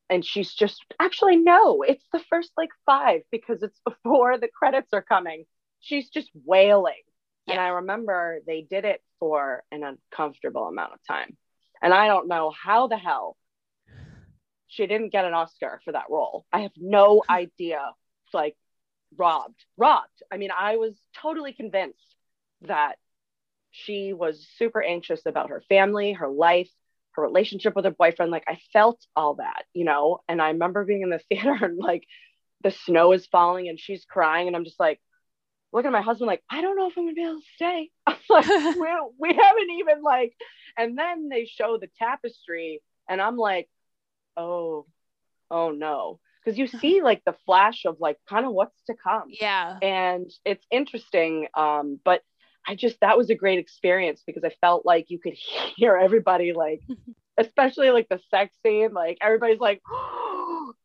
[0.09, 4.89] And she's just actually no, it's the first like five because it's before the credits
[4.93, 5.45] are coming.
[5.81, 7.01] She's just wailing.
[7.47, 11.35] And I remember they did it for an uncomfortable amount of time.
[11.81, 13.37] And I don't know how the hell
[14.67, 16.45] she didn't get an Oscar for that role.
[16.51, 17.81] I have no idea.
[18.33, 18.55] Like
[19.17, 20.23] robbed, robbed.
[20.31, 22.15] I mean, I was totally convinced
[22.61, 22.95] that
[23.71, 26.69] she was super anxious about her family, her life,
[27.11, 28.31] her relationship with her boyfriend.
[28.31, 30.19] Like I felt all that, you know.
[30.27, 32.05] And I remember being in the theater and like
[32.61, 34.99] the snow is falling and she's crying, and I'm just like,
[35.71, 37.89] looking at my husband like, I don't know if I'm gonna be able to stay.
[38.07, 38.87] I'm like, we,
[39.19, 40.33] we haven't even like,
[40.77, 43.69] and then they show the tapestry, and I'm like,
[44.37, 44.85] oh,
[45.51, 46.19] oh no.
[46.43, 49.29] Because you see like the flash of like kind of what's to come.
[49.29, 49.77] Yeah.
[49.81, 51.47] And it's interesting.
[51.55, 52.21] Um, but
[52.67, 56.53] I just that was a great experience because I felt like you could hear everybody
[56.53, 56.81] like,
[57.37, 59.81] especially like the sex scene, like everybody's like,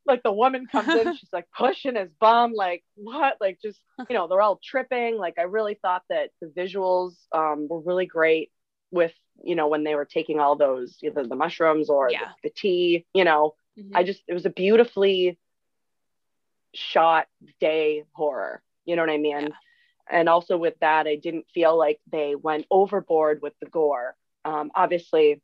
[0.07, 3.37] like the woman comes in, she's like pushing his bum, like what?
[3.41, 5.17] Like just you know, they're all tripping.
[5.17, 8.51] Like I really thought that the visuals um, were really great
[8.91, 12.21] with you know when they were taking all those either the mushrooms or yeah.
[12.43, 13.07] the, the, tea.
[13.15, 13.97] You know, mm-hmm.
[13.97, 15.39] I just it was a beautifully
[16.75, 17.27] shot
[17.61, 18.63] day horror.
[18.85, 19.41] You know what I mean?
[19.43, 19.49] Yeah.
[20.11, 24.15] And also with that, I didn't feel like they went overboard with the gore.
[24.45, 25.41] Um, obviously,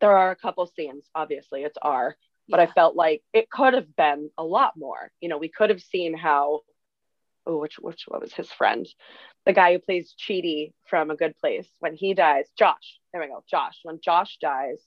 [0.00, 1.04] there are a couple scenes.
[1.14, 2.16] Obviously, it's R
[2.48, 5.10] but I felt like it could have been a lot more.
[5.20, 6.60] You know, we could have seen how,
[7.46, 8.86] oh, which which what was his friend,
[9.44, 12.98] the guy who plays Chidi from A Good Place when he dies, Josh.
[13.12, 13.78] There we go, Josh.
[13.82, 14.80] When Josh dies,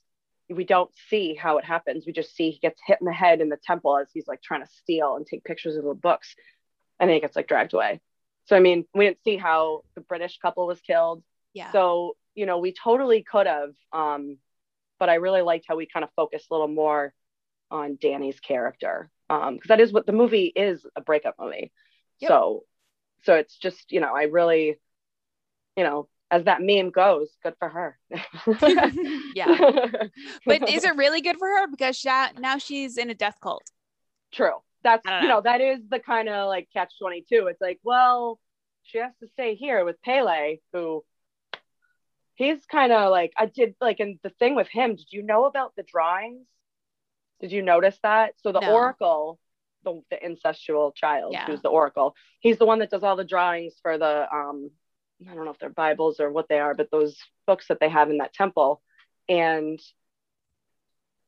[0.48, 2.04] we don't see how it happens.
[2.06, 4.42] We just see he gets hit in the head in the temple as he's like
[4.42, 6.34] trying to steal and take pictures of the books,
[6.98, 8.00] and then he gets like dragged away.
[8.46, 11.22] So I mean, we didn't see how the British couple was killed.
[11.52, 11.72] Yeah.
[11.72, 13.74] So you know, we totally could have.
[13.92, 14.38] Um,
[14.98, 17.14] but I really liked how we kind of focused a little more
[17.70, 21.72] on Danny's character because um, that is what the movie is a breakup movie.
[22.20, 22.28] Yep.
[22.28, 22.64] So,
[23.22, 24.78] so it's just you know I really,
[25.76, 27.98] you know, as that meme goes, good for her.
[29.34, 29.46] yeah,
[30.46, 32.08] but is it really good for her because she,
[32.38, 33.70] now she's in a death cult?
[34.32, 34.56] True.
[34.82, 35.20] That's know.
[35.20, 37.46] you know that is the kind of like catch twenty two.
[37.48, 38.40] It's like well,
[38.82, 41.04] she has to stay here with Pelle, who
[42.34, 44.96] he's kind of like I did like and the thing with him.
[44.96, 46.46] Did you know about the drawings
[47.40, 48.34] did you notice that?
[48.42, 48.72] So the no.
[48.72, 49.38] Oracle,
[49.84, 51.46] the, the incestual child yeah.
[51.46, 54.70] who's the Oracle, he's the one that does all the drawings for the um
[55.28, 57.16] I don't know if they're Bibles or what they are, but those
[57.46, 58.80] books that they have in that temple.
[59.28, 59.78] And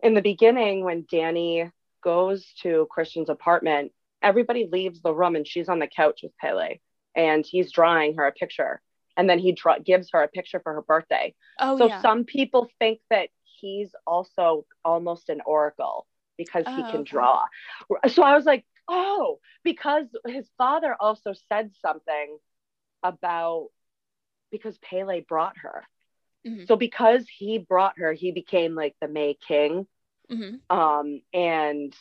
[0.03, 1.71] in the beginning, when Danny
[2.03, 3.93] goes to Christian's apartment,
[4.23, 6.77] everybody leaves the room and she's on the couch with Pelle
[7.15, 8.81] and he's drawing her a picture.
[9.17, 11.35] And then he draw- gives her a picture for her birthday.
[11.61, 12.01] Oh, so yeah.
[12.01, 13.29] some people think that
[13.63, 16.07] he's also almost an oracle
[16.37, 17.11] because oh, he can okay.
[17.11, 17.47] draw.
[18.09, 22.37] So I was like, oh, because his father also said something
[23.03, 23.69] about
[24.51, 25.85] because Pelle brought her.
[26.47, 26.65] Mm-hmm.
[26.67, 29.87] So because he brought her, he became like the May King.
[30.31, 30.77] Mm-hmm.
[30.77, 31.95] Um, and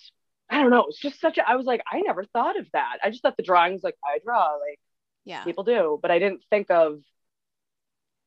[0.49, 2.97] I don't know, it's just such a I was like, I never thought of that.
[3.03, 4.79] I just thought the drawings like I draw, like
[5.23, 6.99] yeah, people do, but I didn't think of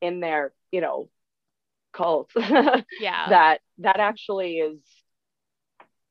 [0.01, 1.09] in their, you know,
[1.95, 2.31] cult.
[2.37, 3.29] yeah.
[3.29, 4.79] That that actually is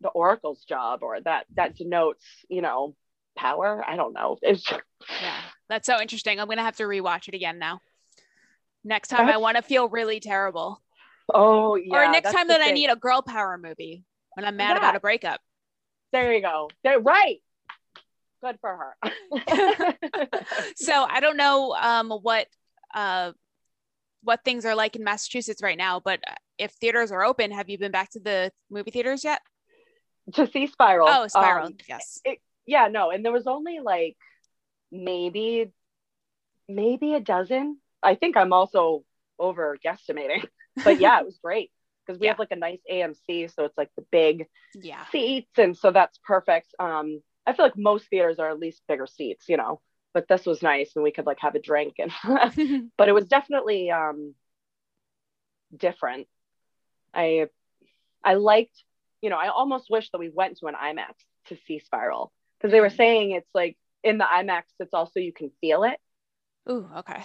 [0.02, 2.96] the oracle's job or that that denotes, you know,
[3.38, 3.84] power.
[3.86, 4.38] I don't know.
[4.42, 5.42] It's yeah.
[5.70, 6.40] That's so interesting.
[6.40, 7.80] I'm gonna have to rewatch it again now.
[8.84, 9.36] Next time that's...
[9.36, 10.82] I want to feel really terrible.
[11.34, 11.96] Oh yeah.
[11.96, 12.70] Or next time that thing.
[12.70, 14.04] I need a girl power movie
[14.36, 14.78] when I'm mad yeah.
[14.78, 15.40] about a breakup.
[16.12, 16.70] There you go.
[16.84, 17.40] They're right.
[18.44, 19.14] Good for her.
[20.76, 22.48] so I don't know um, what
[22.94, 23.32] uh,
[24.24, 26.20] what things are like in Massachusetts right now, but
[26.58, 29.42] if theaters are open, have you been back to the movie theaters yet?
[30.36, 31.08] To see Spiral.
[31.10, 31.68] Oh, Spiral.
[31.68, 32.22] Um, yes.
[32.24, 34.16] It, yeah, no, and there was only like
[34.92, 35.72] maybe
[36.70, 37.80] maybe a dozen.
[38.02, 39.04] I think I'm also
[39.38, 40.46] over guesstimating,
[40.84, 41.72] but yeah, it was great
[42.06, 42.32] because we yeah.
[42.32, 45.06] have like a nice AMC, so it's like the big yeah.
[45.12, 46.74] seats, and so that's perfect.
[46.80, 49.82] Um, I feel like most theaters are at least bigger seats, you know,
[50.14, 52.11] but this was nice, and we could like have a drink, and
[52.97, 54.36] but it was definitely um
[55.76, 56.28] different.
[57.14, 57.47] I
[58.24, 58.84] I liked,
[59.22, 61.14] you know, I almost wish that we went to an IMAX
[61.47, 62.97] to see Spiral because they were mm.
[62.97, 65.99] saying it's like in the IMAX, it's also you can feel it.
[66.70, 67.24] Ooh, okay.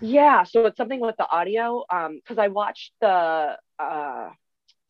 [0.00, 1.84] Yeah, so it's something with the audio.
[1.88, 4.30] Um, because I watched the uh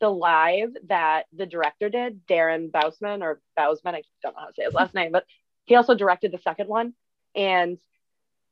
[0.01, 4.53] the live that the director did, Darren Bousman or Bousman, I don't know how to
[4.55, 5.25] say his last name, but
[5.65, 6.95] he also directed the second one.
[7.35, 7.79] And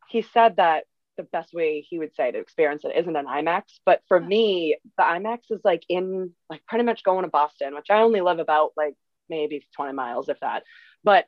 [0.09, 0.85] he said that
[1.16, 3.62] the best way he would say to experience it isn't an IMAX.
[3.85, 7.91] But for me, the IMAX is like in like pretty much going to Boston, which
[7.91, 8.95] I only live about like
[9.28, 10.64] maybe 20 miles, if that.
[11.05, 11.26] But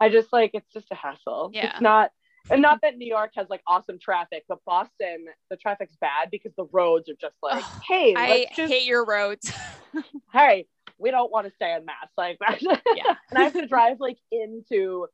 [0.00, 1.50] I just like it's just a hassle.
[1.52, 1.70] Yeah.
[1.70, 2.10] It's not
[2.48, 6.52] and not that New York has like awesome traffic, but Boston, the traffic's bad because
[6.56, 8.72] the roads are just like, oh, hey, I just...
[8.72, 9.52] hate your roads.
[10.32, 10.66] hey,
[10.98, 12.08] we don't want to stay in Mass.
[12.16, 12.76] Like, yeah.
[13.30, 15.06] and I have to drive like into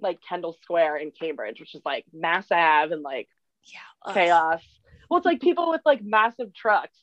[0.00, 3.28] like Kendall Square in Cambridge, which is like Mass Ave and like
[3.64, 4.62] yeah, chaos.
[5.08, 6.98] Well, it's like people with like massive trucks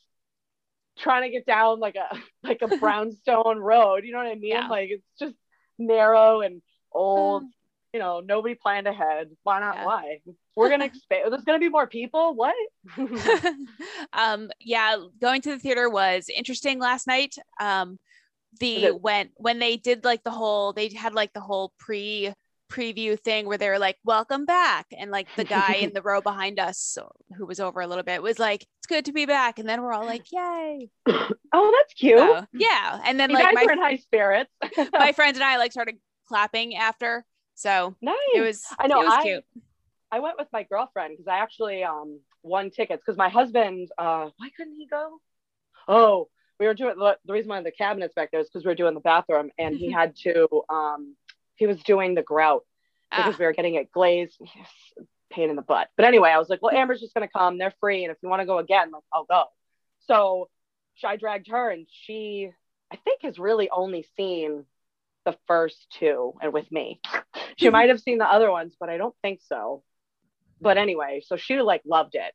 [0.97, 2.17] trying to get down like a
[2.47, 4.03] like a brownstone road.
[4.05, 4.51] You know what I mean?
[4.51, 4.67] Yeah.
[4.67, 5.35] Like it's just
[5.77, 6.61] narrow and
[6.91, 7.43] old.
[7.43, 7.49] Mm
[7.93, 9.29] you know, nobody planned ahead.
[9.43, 9.75] Why not?
[9.75, 9.85] Yeah.
[9.85, 10.21] Why?
[10.55, 11.31] We're gonna expand.
[11.31, 12.35] There's gonna be more people.
[12.35, 12.55] What?
[14.13, 17.35] um, yeah, going to the theater was interesting last night.
[17.59, 17.99] Um,
[18.59, 22.33] the when when they did like the whole, they had like the whole pre
[22.72, 26.22] preview thing where they were like, "Welcome back," and like the guy in the row
[26.22, 26.97] behind us,
[27.38, 29.82] who was over a little bit, was like, "It's good to be back," and then
[29.82, 30.89] we're all like, "Yay!"
[31.53, 32.17] Oh, that's cute.
[32.17, 34.49] So, yeah, and then you like my were in high spirits.
[34.93, 35.97] my friends and I like started
[36.30, 37.26] clapping after
[37.61, 38.15] so nice.
[38.34, 38.63] It was.
[38.80, 39.01] I know.
[39.01, 39.43] It was I, cute.
[40.11, 43.89] I went with my girlfriend because I actually um won tickets because my husband.
[43.97, 45.19] Uh, why couldn't he go?
[45.88, 48.69] Oh, we were doing the, the reason why the cabinets back there is because we
[48.69, 51.15] were doing the bathroom and he had to um
[51.62, 52.64] he was doing the grout
[53.12, 53.38] because ah.
[53.38, 54.36] we were getting it glazed.
[54.39, 54.68] Yes,
[55.32, 55.89] pain in the butt.
[55.95, 57.59] But anyway, I was like, well, Amber's just gonna come.
[57.59, 59.43] They're free, and if you want to go again, like I'll go.
[60.07, 60.49] So
[61.05, 62.49] I dragged her, and she
[62.91, 64.66] I think has really only seen
[65.24, 66.99] the first two and with me.
[67.57, 69.84] She might have seen the other ones, but I don't think so.
[70.59, 72.34] But anyway, so she like loved it.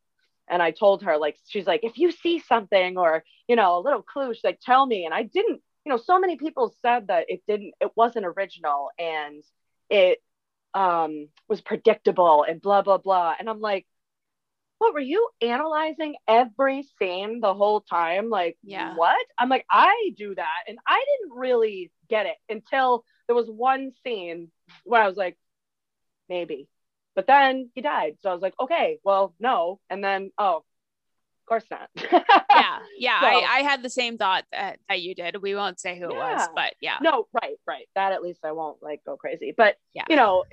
[0.49, 3.81] And I told her, like, she's like, if you see something or, you know, a
[3.81, 5.05] little clue, she's like, tell me.
[5.05, 8.91] And I didn't, you know, so many people said that it didn't, it wasn't original
[8.99, 9.45] and
[9.89, 10.19] it
[10.75, 13.35] um, was predictable and blah, blah, blah.
[13.39, 13.87] And I'm like,
[14.79, 18.31] what were you analyzing every scene the whole time?
[18.31, 18.97] Like, yeah.
[18.97, 19.25] what?
[19.39, 20.65] I'm like, I do that.
[20.67, 24.51] And I didn't really get it until there was one scene
[24.83, 25.39] where I was like,
[26.29, 26.69] maybe.
[27.15, 28.17] But then he died.
[28.25, 29.79] So I was like, okay, well, no.
[29.89, 30.65] And then, oh,
[31.47, 31.89] course not.
[31.97, 32.79] yeah.
[32.99, 33.21] Yeah.
[33.21, 35.43] So, I, I had the same thought that, that you did.
[35.43, 36.15] We won't say who yeah.
[36.15, 36.97] it was, but yeah.
[37.03, 37.87] No, right, right.
[37.95, 39.53] That at least I won't like go crazy.
[39.55, 40.05] But, yeah.
[40.09, 40.45] you know,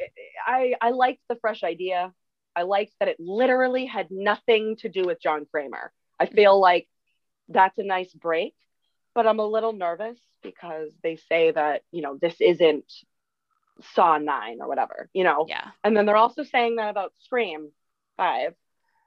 [0.45, 2.11] I, I liked the fresh idea.
[2.53, 5.93] I liked that it literally had nothing to do with John Kramer.
[6.19, 6.35] I mm-hmm.
[6.35, 6.87] feel like
[7.47, 8.55] that's a nice break,
[9.15, 12.91] but I'm a little nervous because they say that, you know, this isn't
[13.95, 15.45] Saw 9 or whatever, you know?
[15.47, 15.69] Yeah.
[15.83, 17.71] And then they're also saying that about Scream
[18.17, 18.53] 5,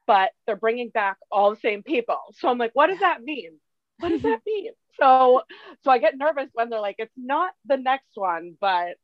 [0.07, 2.18] but they're bringing back all the same people.
[2.38, 3.59] So I'm like, what does that mean?
[3.98, 4.72] What does that mean?
[5.00, 5.42] So,
[5.84, 8.96] so I get nervous when they're like, it's not the next one, but,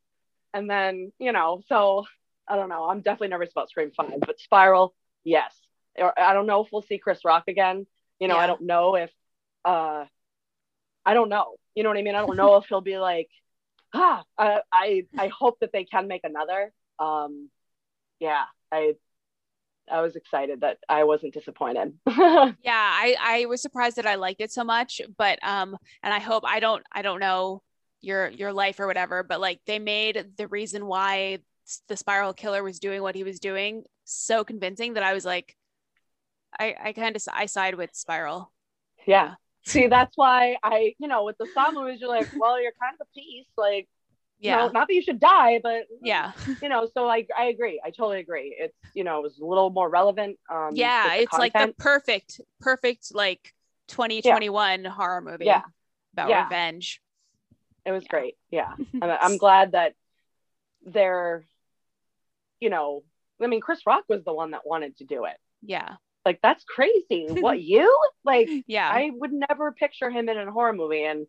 [0.53, 2.05] and then, you know, so
[2.47, 2.89] I don't know.
[2.89, 4.93] I'm definitely nervous about Scream 5, but Spiral,
[5.23, 5.53] yes.
[5.97, 7.85] Or I don't know if we'll see Chris Rock again.
[8.19, 8.41] You know, yeah.
[8.41, 9.11] I don't know if
[9.65, 10.05] uh
[11.05, 11.55] I don't know.
[11.75, 12.15] You know what I mean?
[12.15, 13.29] I don't know if he'll be like
[13.93, 16.73] ah, I, I I hope that they can make another.
[16.99, 17.49] Um,
[18.19, 18.95] yeah, I
[19.91, 21.93] I was excited that I wasn't disappointed.
[22.07, 26.19] yeah, I I was surprised that I liked it so much, but um, and I
[26.19, 27.61] hope I don't I don't know
[28.01, 31.39] your your life or whatever, but like they made the reason why
[31.87, 35.55] the spiral killer was doing what he was doing so convincing that I was like,
[36.59, 38.51] I I kind of I side with spiral.
[39.05, 39.35] Yeah.
[39.65, 42.95] See, that's why I, you know, with the Saw movies, you're like, well, you're kind
[42.99, 43.87] of a piece, like
[44.43, 44.51] yeah.
[44.51, 47.81] You know, not that you should die, but yeah, you know, so I I agree.
[47.83, 48.55] I totally agree.
[48.59, 50.37] It's you know, it was a little more relevant.
[50.49, 51.53] Um yeah, it's content.
[51.55, 53.53] like the perfect, perfect like
[53.87, 54.89] 2021 yeah.
[54.89, 55.61] horror movie yeah.
[56.13, 56.43] about yeah.
[56.43, 57.01] revenge.
[57.85, 58.35] It was great.
[58.49, 58.73] Yeah.
[59.01, 59.93] I'm, I'm glad that
[60.85, 61.45] they're,
[62.59, 63.03] you know,
[63.41, 65.37] I mean, Chris Rock was the one that wanted to do it.
[65.61, 65.95] Yeah.
[66.25, 67.27] Like that's crazy.
[67.29, 67.97] what you?
[68.23, 68.89] Like, yeah.
[68.89, 71.03] I would never picture him in a horror movie.
[71.03, 71.27] And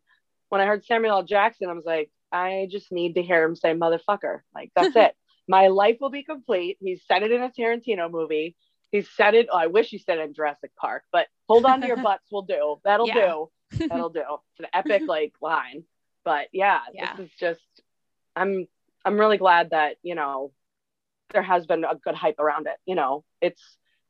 [0.48, 1.22] when I heard Samuel L.
[1.24, 4.40] Jackson, I was like, I just need to hear him say motherfucker.
[4.54, 5.14] Like that's it.
[5.48, 6.78] My life will be complete.
[6.80, 8.56] He said it in a Tarantino movie.
[8.90, 9.48] He said it.
[9.52, 12.26] Oh, I wish he said it in Jurassic Park, but hold on to your butts
[12.30, 12.76] We'll do.
[12.84, 13.44] That'll yeah.
[13.70, 13.88] do.
[13.88, 14.20] That'll do.
[14.20, 15.84] It's an epic like line.
[16.24, 17.60] But yeah, yeah, this is just
[18.34, 18.66] I'm
[19.04, 20.52] I'm really glad that, you know,
[21.32, 22.76] there has been a good hype around it.
[22.86, 23.62] You know, it's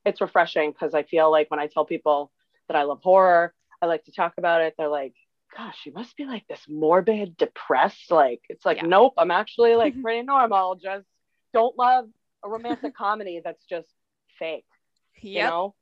[0.05, 2.31] it's refreshing because I feel like when I tell people
[2.69, 3.53] that I love horror,
[3.83, 5.15] I like to talk about it, they're like,
[5.57, 8.11] gosh, you must be like this morbid, depressed.
[8.11, 8.87] Like, it's like, yeah.
[8.87, 10.77] nope, I'm actually like pretty normal.
[10.77, 11.07] Just
[11.53, 12.07] don't love
[12.45, 13.89] a romantic comedy that's just
[14.39, 14.67] fake.
[15.23, 15.45] Yep.
[15.45, 15.75] You know,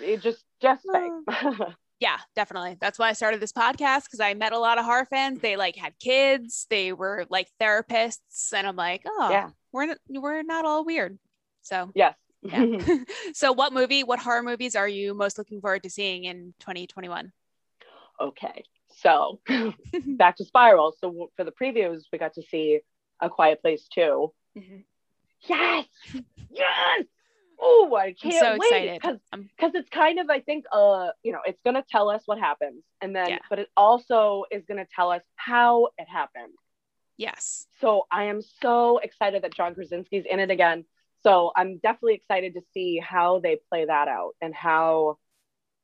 [0.00, 1.12] it just, just fake.
[1.26, 2.76] Uh, yeah, definitely.
[2.80, 5.40] That's why I started this podcast because I met a lot of horror fans.
[5.40, 9.98] They like had kids, they were like therapists, and I'm like, oh, yeah, we're not,
[10.08, 11.18] we're not all weird.
[11.62, 12.14] So yes.
[12.40, 12.78] Yeah.
[13.32, 17.32] so, what movie, what horror movies are you most looking forward to seeing in 2021?
[18.20, 18.62] Okay,
[19.00, 19.40] so
[20.06, 20.94] back to Spiral.
[21.00, 22.80] So for the previews, we got to see
[23.20, 24.32] A Quiet Place too.
[24.56, 24.78] Mm-hmm.
[25.48, 25.86] Yes,
[26.50, 27.04] yes.
[27.60, 31.32] Oh, I can't I'm so wait because because it's kind of I think uh you
[31.32, 33.38] know it's gonna tell us what happens and then yeah.
[33.50, 36.54] but it also is gonna tell us how it happened.
[37.16, 37.66] Yes.
[37.80, 40.84] So I am so excited that John Krasinski's in it again.
[41.24, 45.18] So I'm definitely excited to see how they play that out and how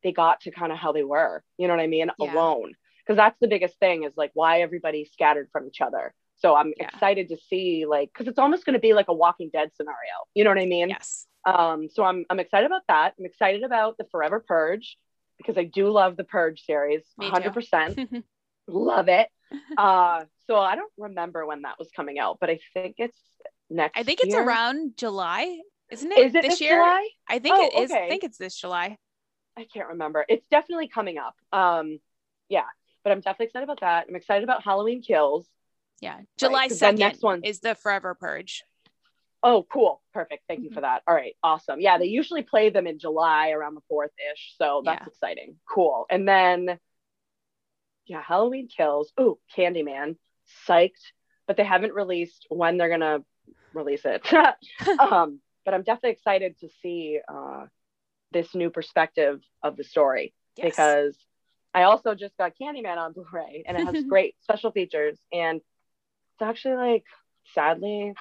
[0.05, 1.43] they got to kind of how they were.
[1.59, 2.11] You know what I mean?
[2.19, 2.33] Yeah.
[2.33, 2.75] Alone
[3.05, 6.15] because that's the biggest thing is like why everybody's scattered from each other.
[6.37, 6.89] So i'm yeah.
[6.89, 9.97] excited to see like because it's almost going to be like a walking dead scenario.
[10.35, 10.91] You know what i mean?
[10.91, 11.27] Yes.
[11.47, 13.15] Um so i'm i'm excited about that.
[13.19, 14.97] I'm excited about the forever purge
[15.39, 18.23] because i do love the purge series 100%
[18.67, 19.29] love it.
[19.77, 23.19] Uh so i don't remember when that was coming out but i think it's
[23.71, 26.19] next i think it's around july isn't it?
[26.19, 26.77] Is it this, this year?
[26.77, 27.09] July?
[27.29, 28.07] i think oh, it is okay.
[28.07, 28.97] i think it's this july.
[29.57, 30.25] I can't remember.
[30.29, 31.37] It's definitely coming up.
[31.53, 32.01] Um
[32.49, 32.65] yeah
[33.05, 34.07] but I'm definitely excited about that.
[34.09, 35.47] I'm excited about Halloween Kills.
[36.01, 38.65] Yeah, July right, 2nd next one is the Forever Purge.
[39.47, 40.01] Oh, cool.
[40.15, 40.45] Perfect.
[40.49, 41.03] Thank you for that.
[41.07, 41.37] All right.
[41.43, 41.79] Awesome.
[41.79, 44.55] Yeah, they usually play them in July around the 4th ish.
[44.57, 45.07] So that's yeah.
[45.07, 45.57] exciting.
[45.69, 46.07] Cool.
[46.09, 46.79] And then,
[48.07, 49.13] yeah, Halloween Kills.
[49.19, 50.17] Oh, Candyman.
[50.67, 50.93] Psyched.
[51.47, 53.23] But they haven't released when they're going to
[53.75, 54.27] release it.
[54.99, 57.67] um, but I'm definitely excited to see uh,
[58.33, 60.71] this new perspective of the story yes.
[60.71, 61.19] because
[61.75, 65.18] I also just got Candyman on Blu-ray and it has great special features.
[65.33, 67.05] And it's actually like,
[67.55, 68.14] sadly,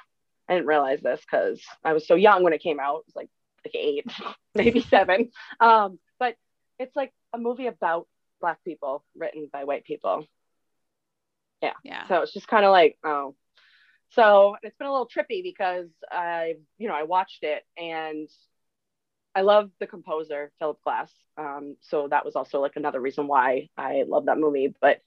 [0.48, 2.98] I didn't realize this because I was so young when it came out.
[2.98, 3.30] It was like
[3.64, 4.06] like eight,
[4.54, 5.30] maybe seven.
[5.60, 6.36] Um, but
[6.78, 8.06] it's like a movie about
[8.40, 10.26] black people written by white people.
[11.62, 11.72] Yeah.
[11.82, 12.06] Yeah.
[12.08, 13.34] So it's just kind of like, oh.
[14.10, 18.28] So it's been a little trippy because I, you know, I watched it and
[19.34, 21.10] I love the composer Philip Glass.
[21.36, 24.74] Um, so that was also like another reason why I love that movie.
[24.80, 25.00] But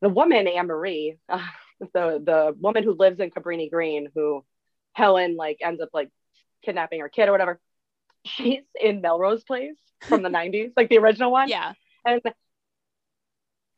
[0.00, 1.46] the woman Anne Marie, uh,
[1.80, 4.44] the the woman who lives in Cabrini Green, who
[4.92, 6.10] Helen like ends up like
[6.64, 7.60] kidnapping her kid or whatever.
[8.26, 11.48] She's in Melrose Place from the '90s, like the original one.
[11.48, 11.72] Yeah.
[12.04, 12.20] And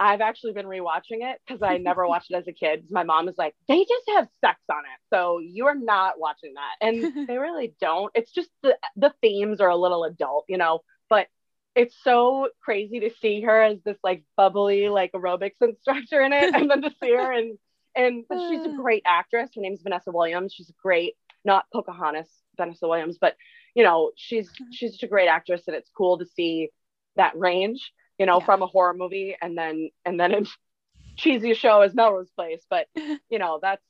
[0.00, 2.84] I've actually been rewatching it because I never watched it as a kid.
[2.90, 5.00] My mom was like, they just have sex on it.
[5.10, 6.86] So you're not watching that.
[6.86, 8.10] And they really don't.
[8.14, 10.80] It's just the, the themes are a little adult, you know,
[11.10, 11.26] but
[11.74, 16.54] it's so crazy to see her as this like bubbly, like aerobics instructor in it.
[16.54, 17.58] And then to see her and,
[17.96, 19.50] and but she's a great actress.
[19.54, 20.52] Her name's Vanessa Williams.
[20.54, 23.36] She's great, not Pocahontas, Vanessa Williams, but
[23.74, 26.70] you know, she's, she's such a great actress and it's cool to see
[27.16, 28.44] that range you know, yeah.
[28.46, 30.40] from a horror movie and then and then a
[31.16, 32.64] cheesy show as Melrose Place.
[32.68, 32.86] But
[33.30, 33.82] you know, that's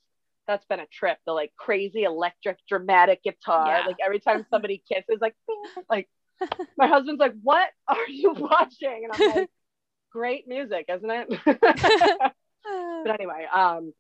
[0.47, 1.19] that's been a trip.
[1.27, 3.67] The like crazy electric dramatic guitar.
[3.67, 3.87] Yeah.
[3.87, 5.35] Like every time somebody kisses, like
[5.89, 6.09] like
[6.77, 9.09] my husband's like, What are you watching?
[9.11, 9.51] And I'm like,
[10.13, 11.29] Great music, isn't it?
[11.45, 13.93] but anyway, um,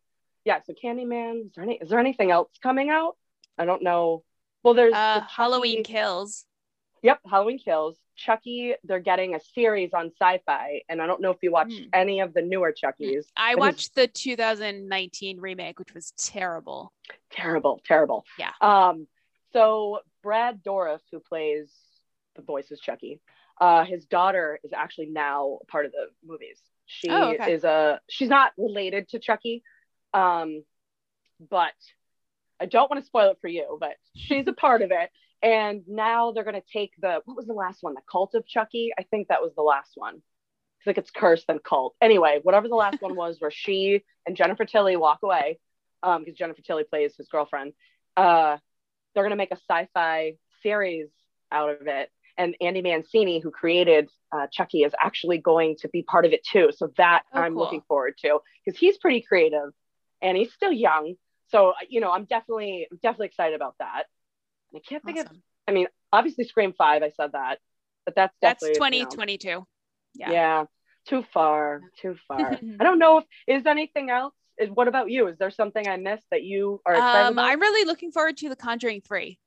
[0.44, 1.46] yeah, so Candyman.
[1.46, 1.74] Is there any?
[1.74, 3.16] Is there anything else coming out?
[3.58, 4.24] I don't know.
[4.62, 6.46] Well, there's Uh, the Halloween Kills.
[7.02, 7.96] Yep, Halloween Kills.
[8.16, 8.74] Chucky.
[8.84, 11.84] They're getting a series on Sci-Fi, and I don't know if you watched Hmm.
[11.92, 13.26] any of the newer Chuckies.
[13.36, 16.92] I watched the 2019 remake, which was terrible.
[17.30, 18.24] terrible, terrible.
[18.38, 18.50] Yeah.
[18.60, 19.06] Um,
[19.52, 21.72] so Brad Dourif, who plays
[22.34, 23.20] the voice is Chucky,
[23.60, 26.60] uh, his daughter is actually now part of the movies.
[26.86, 27.52] She Oh, okay.
[27.52, 29.62] is a she's not related to Chucky,
[30.14, 30.64] um,
[31.38, 31.74] but
[32.60, 35.10] I don't want to spoil it for you, but she's a part of it.
[35.42, 37.94] And now they're gonna take the what was the last one?
[37.94, 38.90] The Cult of Chucky.
[38.98, 40.16] I think that was the last one.
[40.16, 41.94] I think it's Cursed and Cult.
[42.00, 45.58] Anyway, whatever the last one was, where she and Jennifer Tilly walk away,
[46.02, 47.72] um, because Jennifer Tilly plays his girlfriend.
[48.16, 48.58] Uh,
[49.14, 51.08] they're gonna make a sci-fi series
[51.52, 56.02] out of it, and Andy Mancini, who created uh, Chucky, is actually going to be
[56.02, 56.70] part of it too.
[56.76, 57.62] So that Oh, I'm cool.
[57.62, 59.70] looking forward to because he's pretty creative,
[60.20, 61.14] and he's still young.
[61.50, 64.04] So you know, I'm definitely I'm definitely excited about that.
[64.74, 65.26] I can't think of.
[65.66, 67.02] I mean, obviously Scream Five.
[67.02, 67.58] I said that,
[68.04, 69.66] but that's That's definitely you know, 2022.
[70.14, 70.30] yeah.
[70.30, 70.64] Yeah.
[71.06, 72.52] too far, too far.
[72.80, 74.34] I don't know if is anything else.
[74.58, 75.28] Is what about you?
[75.28, 77.48] Is there something I missed that you are Um, about?
[77.48, 79.38] I'm really looking forward to The Conjuring 3.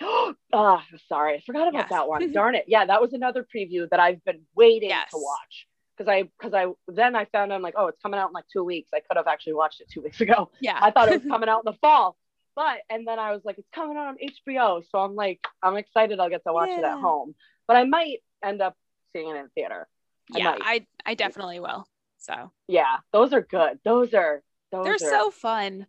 [0.52, 1.90] Ah, sorry, I forgot about Yes.
[1.90, 2.32] that one.
[2.32, 2.64] Darn it.
[2.68, 5.10] Yeah, that was another preview that I've been waiting Yes.
[5.10, 5.66] to watch
[5.96, 8.44] because I because I then I found I'm like, oh, it's coming out in like
[8.52, 8.90] two weeks.
[8.94, 10.50] I could have actually watched it two weeks ago.
[10.60, 10.78] Yeah.
[10.80, 12.16] I thought it was coming out in the fall,
[12.58, 15.76] but and then I was like, it's coming out on HBO, so I'm like, I'm
[15.76, 16.18] excited.
[16.18, 17.36] I'll get to watch it at home,
[17.68, 18.74] but I might end up
[19.12, 19.86] seeing it in theater.
[20.34, 20.60] I yeah, might.
[20.64, 21.86] I, I definitely will.
[22.18, 23.78] So Yeah, those are good.
[23.84, 24.42] Those are
[24.72, 25.86] those they're are so fun.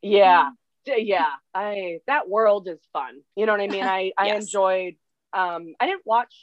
[0.00, 0.50] yeah
[0.86, 4.42] D- yeah i that world is fun you know what i mean i i Yes.
[4.42, 4.94] enjoyed
[5.32, 6.34] um i didn't watch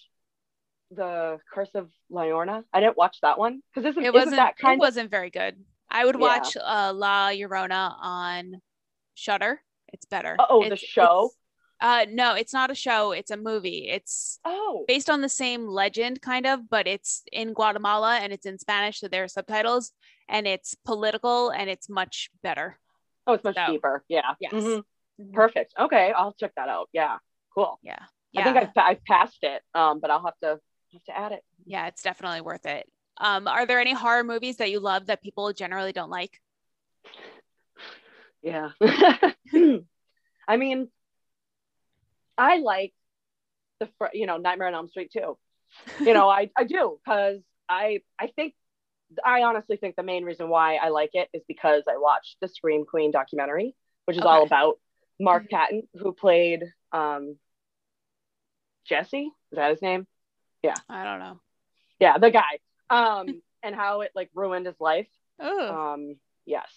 [0.92, 2.64] the curse of Llorona.
[2.74, 5.30] i didn't watch that one because It isn't wasn't that it kind of wasn't very
[5.30, 5.56] good.
[5.90, 6.22] I would Yeah.
[6.22, 8.62] watch uh, La Llorona on
[9.16, 9.62] Shudder.
[9.94, 10.36] It's better.
[10.40, 11.32] oh the show
[11.82, 13.14] uh, no, it's not a show.
[13.14, 13.88] It's a movie.
[13.90, 18.46] It's oh based on the same legend, kind of, but it's in Guatemala and it's
[18.46, 19.94] in Spanish, so there are subtitles,
[20.28, 22.78] and it's political and it's much better.
[23.28, 24.52] oh it's much so, deeper yeah Yes.
[24.54, 24.84] Mhm.
[25.34, 27.18] perfect okay i'll check that out yeah
[27.54, 28.00] cool Yeah.
[28.38, 30.60] i think I've, I've passed it um but i'll have to
[30.94, 32.90] have to add it yeah, it's definitely worth it.
[33.22, 36.40] Um, are there any horror movies that you love that people generally don't like?
[38.42, 38.70] Yeah.
[40.48, 40.90] I mean,
[42.38, 42.94] I like
[43.80, 45.38] the you know Nightmare on Elm Street too.
[46.00, 48.54] You know, I I do because I I think
[49.26, 52.48] I honestly think the main reason why I like it is because I watched the
[52.48, 53.76] Scream Queen documentary,
[54.06, 54.80] which is all about
[55.20, 55.50] Mark.
[55.50, 57.38] Patton, who played um
[58.86, 59.32] Jesse.
[59.52, 60.08] Is that his name?
[60.64, 60.76] Yeah.
[60.90, 61.40] I don't know.
[62.00, 62.60] Yeah, the guy.
[62.90, 65.08] Um, and how it like ruined his life.
[65.40, 66.16] Oh, um
[66.46, 66.70] yes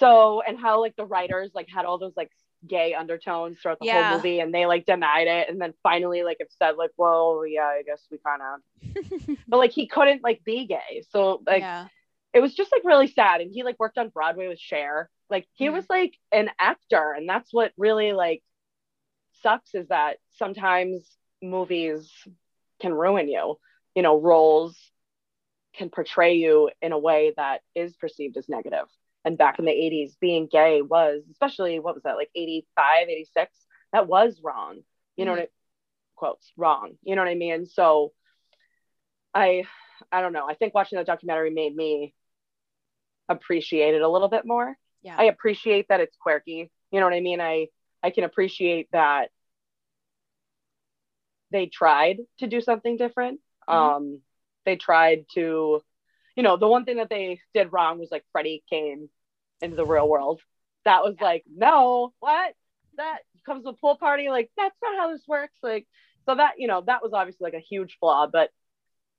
[0.00, 2.30] so and how like the writers like had all those like
[2.66, 4.08] gay undertones throughout the Yeah.
[4.08, 7.44] whole movie and they like denied it and then finally like it said like well
[7.46, 11.62] yeah i guess we kind of but like he couldn't like be gay so like
[11.62, 11.88] yeah.
[12.34, 15.46] it was just like really sad and he like worked on broadway with Cher like
[15.54, 15.72] he Mhm.
[15.74, 18.42] was like an actor and that's what really like
[19.42, 21.08] sucks is that sometimes
[21.42, 22.10] movies
[22.80, 23.56] can ruin you
[23.94, 24.76] you know roles
[25.74, 28.86] can portray you in a way that is perceived as negative
[29.24, 33.54] and back in the 80s being gay was especially what was that like 85 86
[33.92, 34.82] that was wrong.
[35.16, 35.36] You know Mhm.
[35.36, 35.52] what it
[36.16, 36.96] quotes wrong.
[37.02, 37.66] You know what i mean?
[37.66, 38.12] So
[39.34, 39.64] i
[40.12, 40.46] i don't know.
[40.48, 42.14] I think watching that documentary made me
[43.28, 44.76] appreciate it a little bit more.
[45.02, 45.16] Yeah.
[45.18, 46.70] i appreciate that it's quirky.
[46.90, 47.40] You know what i mean?
[47.40, 47.68] I
[48.02, 49.30] i can appreciate that
[51.50, 53.40] they tried to do something different.
[53.68, 53.74] Mhm.
[53.74, 54.20] um
[54.64, 55.82] they tried to
[56.36, 59.08] you know the one thing that they did wrong was like freddie came
[59.60, 60.40] into the real world.
[60.84, 62.54] That was like no what?
[62.96, 65.86] That comes with pool party like that's not how this works like
[66.26, 68.50] so that you know that was obviously like a huge flaw but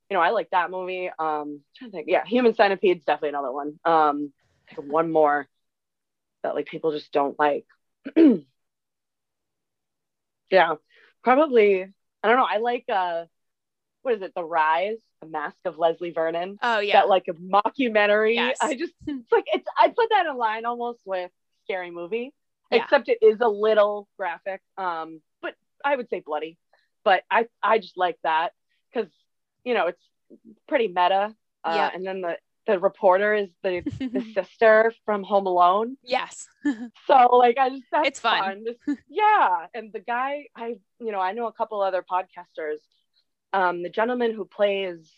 [0.08, 1.10] you know i like that movie.
[1.18, 3.78] Um trying to think yeah human centipede's definitely another one.
[3.84, 4.32] Um
[4.76, 5.48] one more
[6.42, 7.66] that like people just don't like.
[10.50, 10.74] Yeah
[11.22, 11.82] probably
[12.22, 13.24] i don't know i like uh
[14.02, 16.94] what is it the rise the mask of leslie vernon oh yeah.
[17.00, 18.58] that like a mockumentary Yes.
[18.60, 21.30] i just it's like it's i put that in line almost with
[21.64, 22.32] scary movie
[22.70, 22.82] Yeah.
[22.84, 26.58] except it is a little graphic um but i would say bloody
[27.04, 28.52] but i i just like that
[28.92, 29.10] because
[29.64, 30.02] you know it's
[30.68, 31.34] pretty meta
[31.64, 31.90] uh, Yeah.
[31.94, 32.36] and then the
[32.66, 33.80] the reporter is the
[34.12, 36.46] the sister from home alone yes.
[37.06, 38.64] so like i just that's It's fun.
[38.66, 42.78] Just- yeah and the guy i you know i know a couple other podcasters
[43.52, 45.10] um the gentleman who plays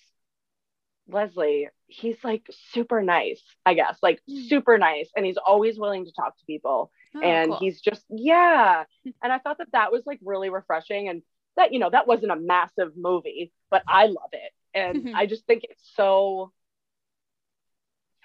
[1.08, 4.42] Leslie, he's like super nice, I guess, like Hmm.
[4.48, 5.10] super nice.
[5.16, 6.90] And he's always willing to talk to people.
[7.14, 7.58] Oh, and cool.
[7.58, 8.84] he's just, yeah.
[9.22, 11.08] and I thought that that was like really refreshing.
[11.08, 11.22] And
[11.56, 14.52] that, you know, that wasn't a massive movie, but I love it.
[14.72, 16.52] And I just think it's so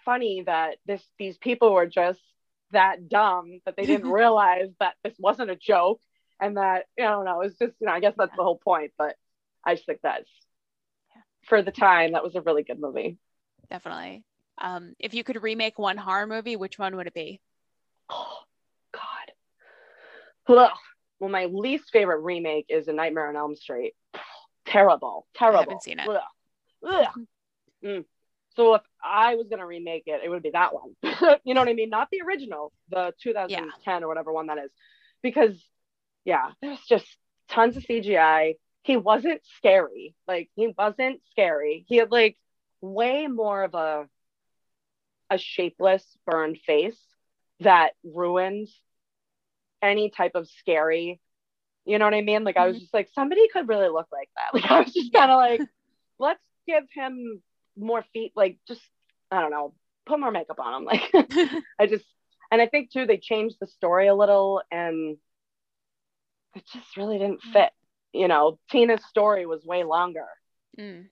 [0.06, 2.20] funny that this these people were just
[2.72, 6.02] that dumb that they didn't realize that this wasn't a joke
[6.40, 8.94] and that I don't know it's just you know I guess that's the whole point
[8.98, 9.16] but
[9.70, 10.30] I just think that's
[11.16, 11.22] Yeah.
[11.48, 13.18] for the time that was a really good movie
[13.70, 14.24] definitely.
[14.58, 17.40] Um, if you could remake one horror movie, which one would it be?
[18.10, 18.40] oh
[18.92, 19.32] god
[20.58, 20.72] Ugh.
[21.20, 23.94] well my least favorite remake is a Nightmare on Elm Street
[24.66, 26.10] terrible terrible I haven't seen it.
[26.10, 26.22] Ugh.
[26.88, 27.08] Ugh.
[27.86, 28.06] Mm.
[28.56, 30.96] so if I was gonna remake it it would be that one
[31.46, 34.72] you know what I mean not the original the 2010 or whatever one that is
[35.22, 35.54] because
[36.26, 37.06] yeah there's just
[37.50, 40.16] tons of CGI he wasn't scary.
[40.28, 41.86] Like he wasn't scary.
[41.88, 42.38] He had like
[42.82, 44.08] way more of a
[45.30, 47.00] a shapeless burned face
[47.60, 48.68] that ruined
[49.82, 51.22] any type of scary.
[51.86, 52.44] You know what I mean?
[52.44, 52.82] Like I was mm-hmm.
[52.84, 54.54] just like somebody could really look like that.
[54.54, 55.62] Like I was just kind of like
[56.20, 57.42] let's give him
[57.78, 58.82] more feet like just
[59.32, 59.74] I don't know
[60.06, 60.86] put more makeup on him.
[60.86, 61.12] Like
[61.80, 62.06] I just
[62.52, 65.18] and I think too they changed the story a little and
[66.56, 67.54] it just really didn't mm.
[67.54, 67.72] fit.
[68.14, 70.26] You know, Tina's story was way longer.
[70.80, 71.08] Mm.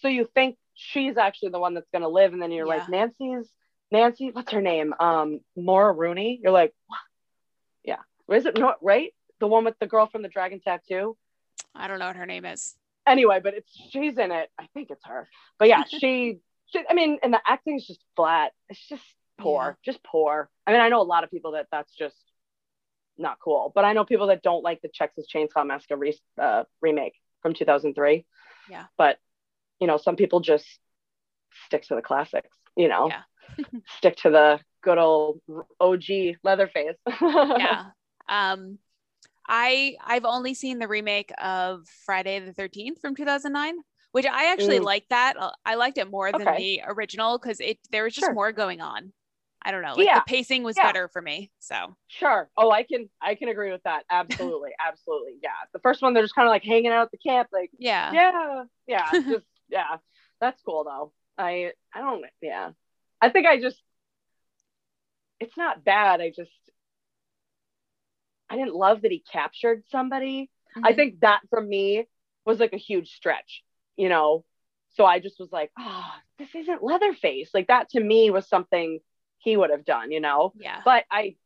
[0.00, 2.74] So you think she's actually the one that's gonna live, and then you're Yeah.
[2.78, 3.50] like, Nancy's
[3.94, 4.92] Nancy, what's her name?
[4.98, 6.40] Um, Maura Rooney.
[6.42, 6.98] You're like, what?
[7.84, 8.00] Yeah.
[8.34, 9.14] Is it not right?
[9.38, 11.16] The one with the girl from the dragon tattoo?
[11.74, 12.76] I don't know what her name is.
[13.06, 14.50] Anyway, but it's she's in it.
[14.58, 15.28] I think it's her.
[15.58, 18.52] But yeah, she, she I mean, and the acting is just flat.
[18.68, 19.04] It's just
[19.38, 20.50] poor, just poor.
[20.66, 22.16] I mean, I know a lot of people that that's just
[23.18, 26.64] not cool, but I know people that don't like the Texas Chainsaw Massacre re- uh,
[26.80, 28.24] remake from 2003.
[28.70, 28.84] Yeah.
[28.98, 29.18] But
[29.80, 30.66] you know, some people just
[31.66, 32.56] stick to the classics.
[32.76, 33.22] You know, Yeah.
[33.98, 35.40] stick to the good old
[35.80, 36.04] OG
[36.42, 36.96] Leatherface.
[37.22, 37.86] yeah.
[38.28, 38.78] Um,
[39.46, 43.74] I I've only seen the remake of Friday the Thirteenth from two thousand nine,
[44.12, 44.84] which I actually Mm.
[44.84, 45.36] liked that.
[45.38, 46.56] Uh, I liked it more than Okay.
[46.56, 48.34] the original because it there was just Sure.
[48.34, 49.12] more going on.
[49.64, 50.16] I don't know, like Yeah.
[50.20, 50.84] the pacing was Yeah.
[50.84, 51.50] better for me.
[51.58, 52.50] So Sure.
[52.56, 54.04] Oh, I can I can agree with that.
[54.10, 54.70] Absolutely.
[54.80, 55.38] Absolutely.
[55.42, 55.50] Yeah.
[55.72, 58.12] The first one they're just kind of like hanging out at the camp, like, yeah,
[58.12, 59.10] yeah, yeah.
[59.28, 59.96] just yeah.
[60.40, 61.12] That's cool though.
[61.38, 62.70] I I don't yeah.
[63.20, 63.80] I think I just
[65.40, 66.20] it's not bad.
[66.20, 66.50] I just
[68.50, 70.50] I didn't love that he captured somebody.
[70.82, 70.96] I Mhm.
[70.96, 72.06] think that for me
[72.44, 73.64] was like a huge stretch,
[73.96, 74.44] you know.
[74.90, 77.50] So I just was like, oh, this isn't Leatherface.
[77.54, 79.00] Like that to me was something
[79.44, 81.36] he would have done, you know yeah, but I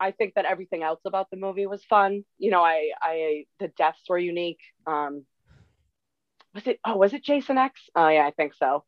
[0.00, 2.24] I think that everything else about the movie was fun.
[2.38, 4.60] You know, I I the deaths were unique.
[4.86, 5.24] Um
[6.54, 7.80] was it oh was it Jason X?
[7.94, 8.84] Oh yeah, I think so.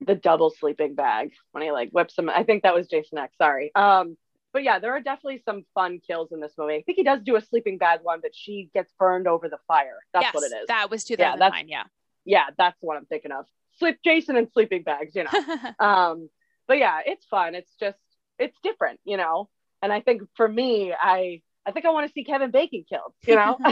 [0.00, 2.28] The double sleeping bag when he like whips him.
[2.28, 3.72] I think that was Jason X, sorry.
[3.74, 4.16] Um
[4.52, 6.74] but yeah, there are definitely some fun kills in this movie.
[6.74, 9.58] I think he does do a sleeping bag one, but she gets burned over the
[9.66, 10.00] fire.
[10.12, 10.66] That's yes, what it is.
[10.68, 11.64] That was two Yeah, that's-.
[11.66, 11.84] Yeah.
[12.26, 13.46] yeah, that's what I'm thinking of.
[13.78, 15.56] Sleep Jason and sleeping bags, you know.
[15.78, 16.28] um
[16.68, 17.54] but yeah it's fun.
[17.54, 17.98] It's just
[18.38, 19.48] it's different you know?
[19.82, 23.12] And i think for me i i think i want to see kevin bacon killed
[23.26, 23.58] you know?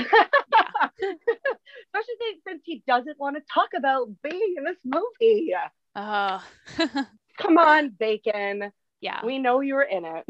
[1.03, 5.53] Especially since- he doesn't want to talk about being in this movie.
[5.97, 6.43] Oh,
[7.39, 8.71] come on bacon.
[9.01, 9.25] Yeah.
[9.25, 10.25] we know you're in it.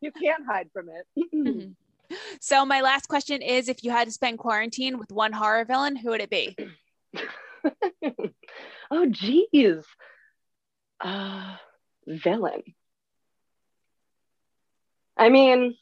[0.00, 1.06] You can't hide from it.
[1.34, 1.74] Mhm.
[2.40, 5.96] So my last question is: If you had to spend quarantine with one horror villain,
[5.96, 6.56] who would it be?
[8.90, 9.84] oh geez
[11.04, 11.56] uh
[12.08, 12.62] villain.
[15.16, 15.76] I mean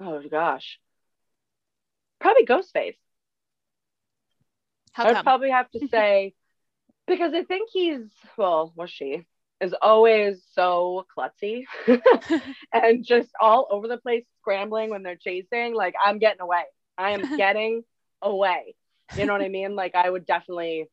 [0.00, 0.78] oh gosh.
[2.20, 2.96] Probably ghostface.
[4.92, 5.24] How i would come?
[5.24, 6.34] probably have to say
[7.06, 8.02] because i think he's
[8.36, 9.26] well was she?
[9.60, 11.64] Is always so klutzy
[12.72, 15.74] and just all over the place scrambling when they're chasing.
[15.74, 16.64] Like i'm getting away.
[16.98, 17.84] I am getting
[18.20, 18.74] away.
[19.16, 19.76] You know what i mean?
[19.76, 20.88] Like i would definitely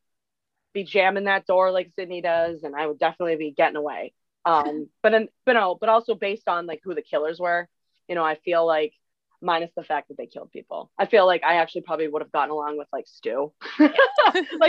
[0.73, 4.13] be jamming that door like sidney does and i would definitely be getting away
[4.45, 7.67] um but then but no but also based on like who the killers were
[8.07, 8.93] you know i feel like
[9.41, 12.31] minus the fact that they killed people i feel like i actually probably would have
[12.31, 13.93] gotten along with like stu like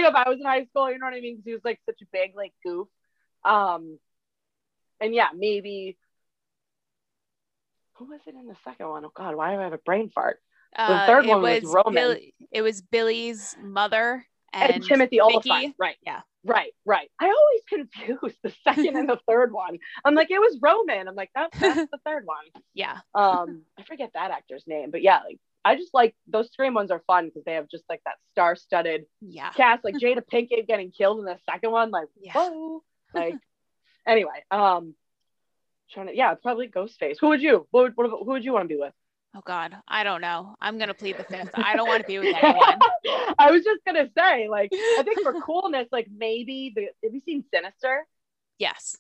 [0.05, 1.81] if i was in high school you know what i mean because he was like
[1.87, 2.87] such a big like goof
[3.45, 3.99] um
[5.01, 5.97] and yeah maybe
[8.01, 9.05] who was it in the second one?
[9.05, 10.41] Oh God, why do I have a brain fart?
[10.75, 11.93] Uh, third it one was Roman.
[11.93, 15.75] Billy, it was Billy's mother and, And, Timothy Olyphant.
[15.79, 15.97] Right.
[16.05, 16.21] Yeah.
[16.45, 16.73] Right.
[16.85, 17.11] Right.
[17.21, 19.79] I always confuse the second and the third one.
[20.05, 21.09] I'm like, it was Roman.
[21.09, 22.63] I'm like, that's, that's the third one.
[22.75, 22.99] Yeah.
[23.15, 26.91] Um, I forget that actor's name, but yeah, like I just like those Scream ones
[26.91, 29.51] are fun because they have just like that star-studded Yeah.
[29.51, 32.33] cast, like Jada Pinkett getting killed in the second one, like Yeah.
[32.35, 32.83] whoa,
[33.13, 33.37] like
[34.07, 34.95] anyway, um,
[35.93, 37.19] trying to yeah, probably Ghostface.
[37.21, 37.67] Who would you?
[37.73, 38.95] What would, what, who would you want to be with?
[39.35, 40.57] Oh God, I don't know.
[40.61, 41.51] I'm gonna plead the fifth.
[41.55, 42.79] I don't want to be with anyone.
[43.39, 47.21] I was just gonna say, like, I think for coolness, like maybe the have you
[47.21, 48.07] seen Sinister?
[48.59, 48.97] Yes.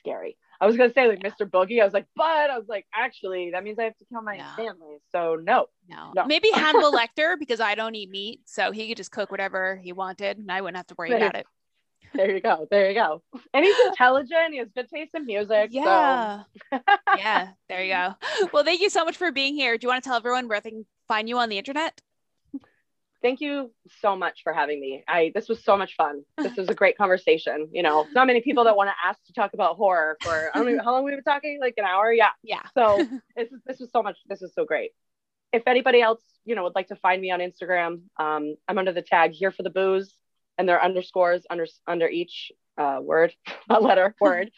[0.00, 0.36] Scary.
[0.60, 1.48] I was gonna say like Mr.
[1.48, 1.80] Boogie.
[1.80, 4.38] I was like, but I was like, actually, that means I have to kill my
[4.38, 4.44] No.
[4.56, 4.96] family.
[5.12, 5.66] So no.
[5.88, 6.12] No.
[6.16, 6.24] No.
[6.26, 9.92] Maybe Hannibal Lecter because I don't eat meat, so he could just cook whatever he
[9.92, 11.46] wanted, and I wouldn't have to worry There- about it.
[12.14, 12.66] There you go.
[12.70, 13.22] There you go.
[13.54, 14.52] And he's intelligent.
[14.52, 15.70] He has good taste in music.
[15.72, 16.42] Yeah.
[17.16, 17.48] yeah.
[17.68, 18.14] There you go.
[18.52, 19.78] Well, thank you so much for being here.
[19.78, 22.00] Do you want to tell everyone where they can find you on the internet?
[23.22, 25.04] Thank you so much for having me.
[25.06, 26.24] I this was so much fun.
[26.36, 27.68] This was a great conversation.
[27.72, 30.58] You know, not many people that want to ask to talk about horror for I
[30.58, 32.12] don't know how long we've been talking, like an hour.
[32.12, 32.30] Yeah.
[32.42, 32.62] Yeah.
[32.74, 33.06] So
[33.36, 34.18] this is this was so much.
[34.26, 34.90] This is so great.
[35.52, 38.92] If anybody else, you know, would like to find me on Instagram, um, I'm under
[38.92, 40.12] the tag here for the Boos,
[40.62, 43.34] and there are underscores under under each uh, word,
[43.68, 44.52] a letter, word.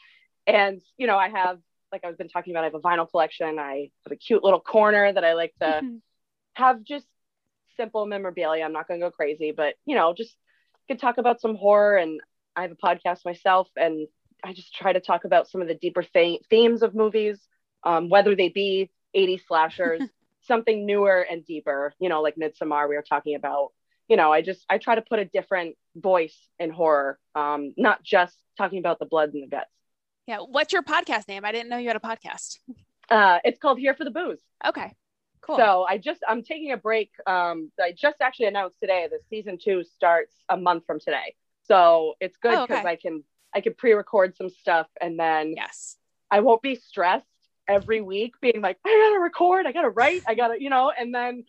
[0.47, 1.59] And you know, I have
[1.91, 2.61] like I've been talking about.
[2.61, 3.59] I have a vinyl collection.
[3.59, 5.81] I have a cute little corner that I like to
[6.53, 7.07] have just
[7.79, 8.65] simple memorabilia.
[8.65, 10.37] I'm not going to go crazy, but you know, just
[10.89, 11.97] could talk about some horror.
[11.97, 12.21] And
[12.55, 14.07] I have a podcast myself, and
[14.45, 17.39] I just try to talk about some of the deeper th- themes of movies,
[17.83, 20.03] um, whether they be 80 slashers,
[20.43, 21.95] something newer and deeper.
[21.99, 23.73] You know, like Midsommar we were talking about.
[24.07, 28.03] You know, I just I try to put a different voice in horror, um, not
[28.03, 29.71] just talking about the blood and the guts.
[30.27, 30.39] Yeah.
[30.39, 31.45] What's your podcast name?
[31.45, 32.59] I didn't know you had a podcast.
[33.11, 34.41] Uh, it's called Here for the Boos.
[34.67, 34.95] Okay.
[35.43, 35.57] Cool.
[35.57, 37.11] So I just I'm taking a break.
[37.27, 41.35] Um, I just actually announced today that season two starts a month from today.
[41.69, 42.89] So it's good Oh, because okay.
[42.89, 43.25] I can
[43.55, 45.97] I can pre-record some stuff and then yes.
[46.31, 47.27] I won't be stressed
[47.69, 51.15] every week being like I gotta record, I gotta write, I gotta you know, and
[51.15, 51.45] then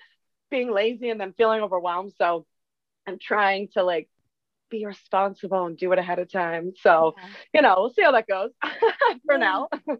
[0.51, 2.11] being lazy and then feeling overwhelmed.
[2.17, 2.45] So
[3.07, 4.09] I'm trying to like
[4.69, 6.73] be responsible and do it ahead of time.
[6.79, 7.27] So Yeah.
[7.53, 8.51] you know, we'll see how that goes
[9.25, 9.37] for Yeah.
[9.37, 9.69] now.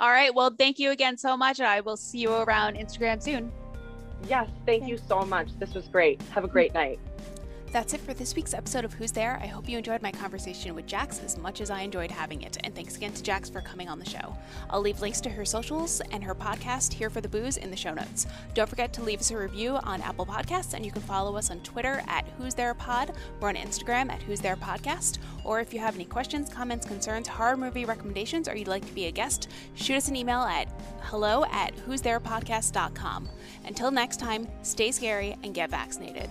[0.00, 0.34] All right.
[0.34, 1.60] Well, thank you again so much.
[1.60, 3.52] I will see you around Instagram soon.
[4.28, 5.48] Yes, thank you so much.
[5.58, 6.20] This was great.
[6.34, 6.98] Have a great night.
[7.72, 9.38] That's it for this week's episode of Who's There.
[9.40, 12.58] I hope you enjoyed my conversation with Jax as much as I enjoyed having it.
[12.64, 14.36] And thanks again to Jax for coming on the show.
[14.68, 17.76] I'll leave links to her socials and her podcast, Here for the Boos, in the
[17.76, 18.26] show notes.
[18.54, 21.52] Don't forget to leave us a review on Apple Podcasts, and you can follow us
[21.52, 23.12] on Twitter at Who's There Pod.
[23.38, 25.18] We're on Instagram at Who's There Podcast.
[25.44, 28.94] Or if you have any questions, comments, concerns, horror movie recommendations, or you'd like to
[28.94, 30.66] be a guest, shoot us an email at
[31.02, 33.28] hello at who's there podcast.com.
[33.64, 36.28] Until next time, stay scary and get vaccinated.